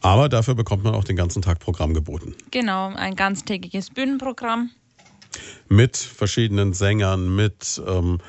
[0.00, 2.34] Aber dafür bekommt man auch den ganzen Tag Programm geboten.
[2.50, 4.70] Genau, ein ganztägiges Bühnenprogramm.
[5.68, 8.20] Mit verschiedenen Sängern, mit ähm,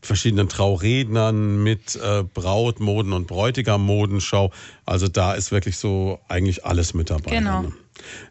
[0.00, 4.52] verschiedenen Traurednern, mit äh, Brautmoden und Bräutigammodenschau.
[4.84, 7.30] Also da ist wirklich so eigentlich alles mit dabei.
[7.30, 7.62] Genau.
[7.62, 7.72] Ne?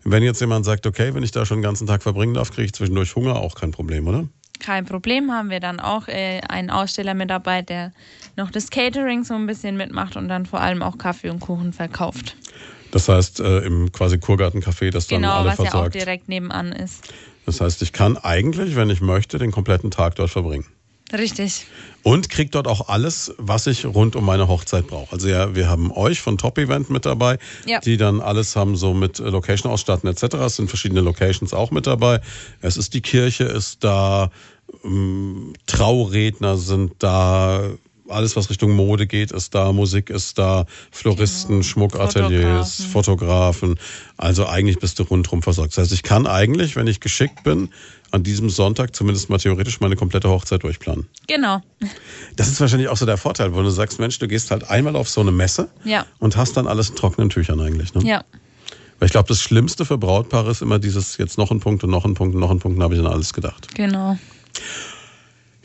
[0.03, 2.65] Wenn jetzt jemand sagt, okay, wenn ich da schon den ganzen Tag verbringen darf, kriege
[2.65, 4.28] ich zwischendurch Hunger, auch kein Problem, oder?
[4.59, 7.91] Kein Problem, haben wir dann auch äh, einen Aussteller mit dabei, der
[8.38, 11.73] noch das Catering so ein bisschen mitmacht und dann vor allem auch Kaffee und Kuchen
[11.73, 12.36] verkauft.
[12.91, 16.71] Das heißt, äh, im quasi Kurgartencafé, das dann Genau, alle was ja auch direkt nebenan
[16.71, 17.13] ist.
[17.45, 20.65] das heißt, ich kann eigentlich, wenn ich möchte, den kompletten Tag dort verbringen.
[21.18, 21.66] Richtig.
[22.03, 25.11] Und kriege dort auch alles, was ich rund um meine Hochzeit brauche.
[25.13, 27.80] Also ja, wir haben euch von Top Event mit dabei, Ja.
[27.80, 30.36] die dann alles haben, so mit äh, Location ausstatten etc.
[30.36, 32.22] Es sind verschiedene Locations auch mit dabei.
[32.61, 34.30] Es ist die Kirche, ist da,
[34.84, 37.61] ähm, Trauredner sind da,
[38.08, 41.64] alles was Richtung Mode geht, ist da, Musik ist da, Floristen, Genau.
[41.64, 43.70] Schmuckateliers, Fotografen.
[43.76, 43.80] Fotografen.
[44.18, 45.72] Also eigentlich bist du rundherum versorgt.
[45.74, 47.70] Das heißt, ich kann eigentlich, wenn ich geschickt bin,
[48.12, 51.08] an diesem Sonntag zumindest mal theoretisch meine komplette Hochzeit durchplanen.
[51.28, 51.62] Genau.
[52.36, 54.95] Das ist wahrscheinlich auch so der Vorteil, wenn du sagst, Mensch, du gehst halt einmal
[54.95, 56.06] auf so eine Messe Ja.
[56.20, 57.93] und hast dann alles in trockenen Tüchern eigentlich.
[57.93, 58.03] Ne?
[58.06, 58.24] Ja.
[58.99, 61.89] Weil ich glaube, das Schlimmste für Brautpaare ist immer dieses jetzt noch ein Punkt und
[61.89, 63.68] noch ein Punkt und noch ein Punkt, habe ich dann alles gedacht.
[63.76, 64.18] Genau.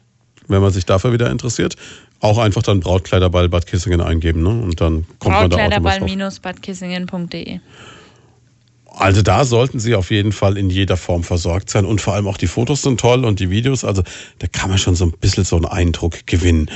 [0.48, 1.76] wenn man sich dafür wieder interessiert.
[2.20, 4.48] Auch einfach dann Brautkleiderball Bad Kissingen eingeben ne?
[4.48, 7.60] und dann kommt man da brautkleiderball-badkissingen.de.
[8.96, 12.26] Also da sollten Sie auf jeden Fall in jeder Form versorgt sein und vor allem
[12.28, 14.02] auch die Fotos sind toll und die Videos, also
[14.38, 16.70] da kann man schon so ein bisschen so einen Eindruck gewinnen.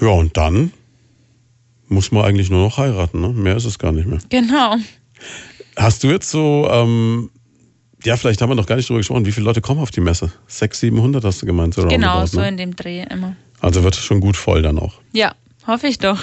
[0.00, 0.72] Ja, und dann
[1.88, 3.28] muss man eigentlich nur noch heiraten, ne?
[3.28, 4.18] Mehr ist es gar nicht mehr.
[4.30, 4.76] Genau.
[5.76, 7.30] Hast du jetzt so, ähm,
[8.04, 10.00] ja, vielleicht haben wir noch gar nicht drüber gesprochen, wie viele Leute kommen auf die
[10.00, 10.32] Messe?
[10.46, 12.48] 600, 700 hast du gemeint, so Genau, roundabout, so ne?
[12.48, 13.36] in dem Dreh immer.
[13.60, 14.94] Also wird es schon gut voll dann auch.
[15.12, 15.34] Ja,
[15.66, 16.20] hoffe ich doch.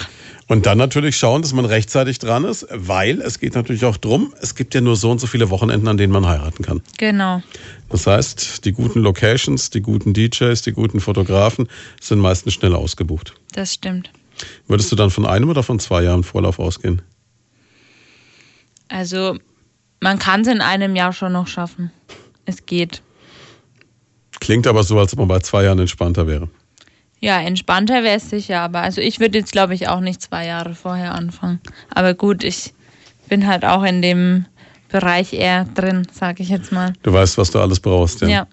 [0.48, 4.34] Und dann natürlich schauen, dass man rechtzeitig dran ist, weil es geht natürlich auch drum,
[4.40, 6.82] es gibt ja nur so und so viele Wochenenden, an denen man heiraten kann.
[6.98, 7.42] Genau.
[7.88, 11.68] Das heißt, die guten Locations, die guten DJs, die guten Fotografen
[12.00, 13.34] sind meistens schnell ausgebucht.
[13.52, 14.10] Das stimmt.
[14.66, 17.02] Würdest du dann von einem oder von zwei Jahren Vorlauf ausgehen?
[18.88, 19.38] Also,
[20.00, 21.92] man kann es in einem Jahr schon noch schaffen.
[22.44, 23.02] Es geht.
[24.40, 26.48] Klingt aber so, als ob man bei zwei Jahren entspannter wäre.
[27.24, 30.44] Ja, entspannter wäre es sicher, aber also ich würde jetzt, glaube ich, auch nicht zwei
[30.44, 31.60] Jahre vorher anfangen.
[31.94, 32.74] Aber gut, ich
[33.28, 34.46] bin halt auch in dem
[34.88, 36.92] Bereich eher drin, sage ich jetzt mal.
[37.04, 38.28] Du weißt, was du alles brauchst, ja.
[38.28, 38.46] Ja.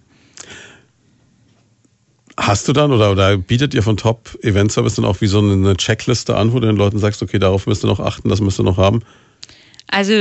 [2.36, 5.40] Hast du dann oder, oder bietet ihr von Top Event Service dann auch wie so
[5.40, 8.40] eine Checkliste an, wo du den Leuten sagst, okay, darauf müsst ihr noch achten, das
[8.40, 9.02] müsst ihr noch haben?
[9.88, 10.14] Also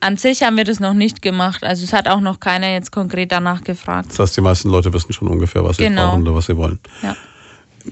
[0.00, 1.64] an sich haben wir das noch nicht gemacht.
[1.64, 4.10] Also es hat auch noch keiner jetzt konkret danach gefragt.
[4.10, 6.10] Das heißt, die meisten Leute wissen schon ungefähr, was sie Genau.
[6.10, 6.78] brauchen oder was sie wollen.
[7.02, 7.16] Ja.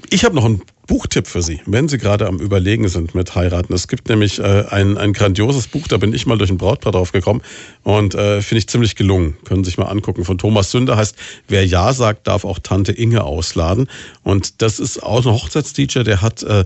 [0.09, 3.73] Ich habe noch einen Buchtipp für Sie, wenn Sie gerade am Überlegen sind mit heiraten.
[3.73, 6.91] Es gibt nämlich äh, ein, ein grandioses Buch, da bin ich mal durch ein Brautpaar
[6.91, 7.41] drauf gekommen
[7.83, 9.37] und äh, finde ich ziemlich gelungen.
[9.45, 10.23] Können Sie sich mal angucken.
[10.23, 11.15] Von Thomas Sünder heißt,
[11.47, 13.87] wer Ja sagt, darf auch Tante Inge ausladen.
[14.23, 16.65] Und das ist auch ein Hochzeitsteacher, der hat äh,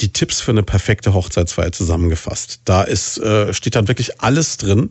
[0.00, 2.60] die Tipps für eine perfekte Hochzeitsfeier zusammengefasst.
[2.64, 4.90] Da ist, äh, steht dann wirklich alles drin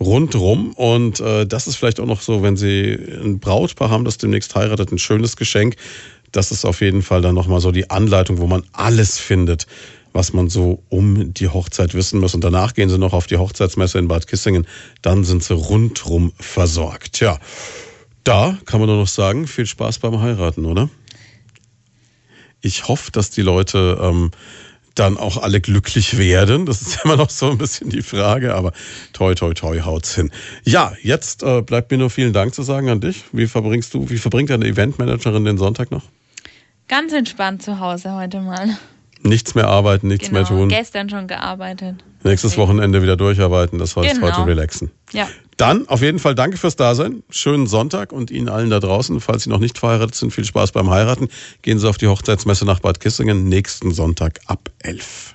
[0.00, 2.92] rundrum und äh, das ist vielleicht auch noch so, wenn Sie
[3.22, 5.76] ein Brautpaar haben, das demnächst heiratet, ein schönes Geschenk.
[6.34, 9.68] Das ist auf jeden Fall dann nochmal so die Anleitung, wo man alles findet,
[10.12, 12.34] was man so um die Hochzeit wissen muss.
[12.34, 14.66] Und danach gehen sie noch auf die Hochzeitsmesse in Bad Kissingen.
[15.00, 17.20] Dann sind sie rundrum versorgt.
[17.20, 17.38] Ja,
[18.24, 20.90] da kann man nur noch sagen, viel Spaß beim Heiraten, oder?
[22.62, 24.32] Ich hoffe, dass die Leute ähm,
[24.96, 26.66] dann auch alle glücklich werden.
[26.66, 28.72] Das ist immer noch so ein bisschen die Frage, aber
[29.12, 30.32] toi, toi, toi, haut's hin.
[30.64, 33.22] Ja, jetzt äh, bleibt mir nur vielen Dank zu sagen an dich.
[33.30, 36.02] Wie verbringst du, wie verbringt deine Eventmanagerin den Sonntag noch?
[36.88, 38.76] Ganz entspannt zu Hause heute mal.
[39.22, 40.68] Nichts mehr arbeiten, nichts genau, mehr tun.
[40.68, 42.04] Gestern schon gearbeitet.
[42.24, 42.68] Nächstes Deswegen.
[42.68, 44.26] Wochenende wieder durcharbeiten, das heißt Genau.
[44.26, 44.90] heute relaxen.
[45.12, 45.28] Ja.
[45.56, 47.22] Dann auf jeden Fall danke fürs Dasein.
[47.30, 49.20] Schönen Sonntag und Ihnen allen da draußen.
[49.20, 51.28] Falls Sie noch nicht verheiratet sind, viel Spaß beim Heiraten.
[51.62, 55.33] Gehen Sie auf die Hochzeitsmesse nach Bad Kissingen nächsten Sonntag ab 11.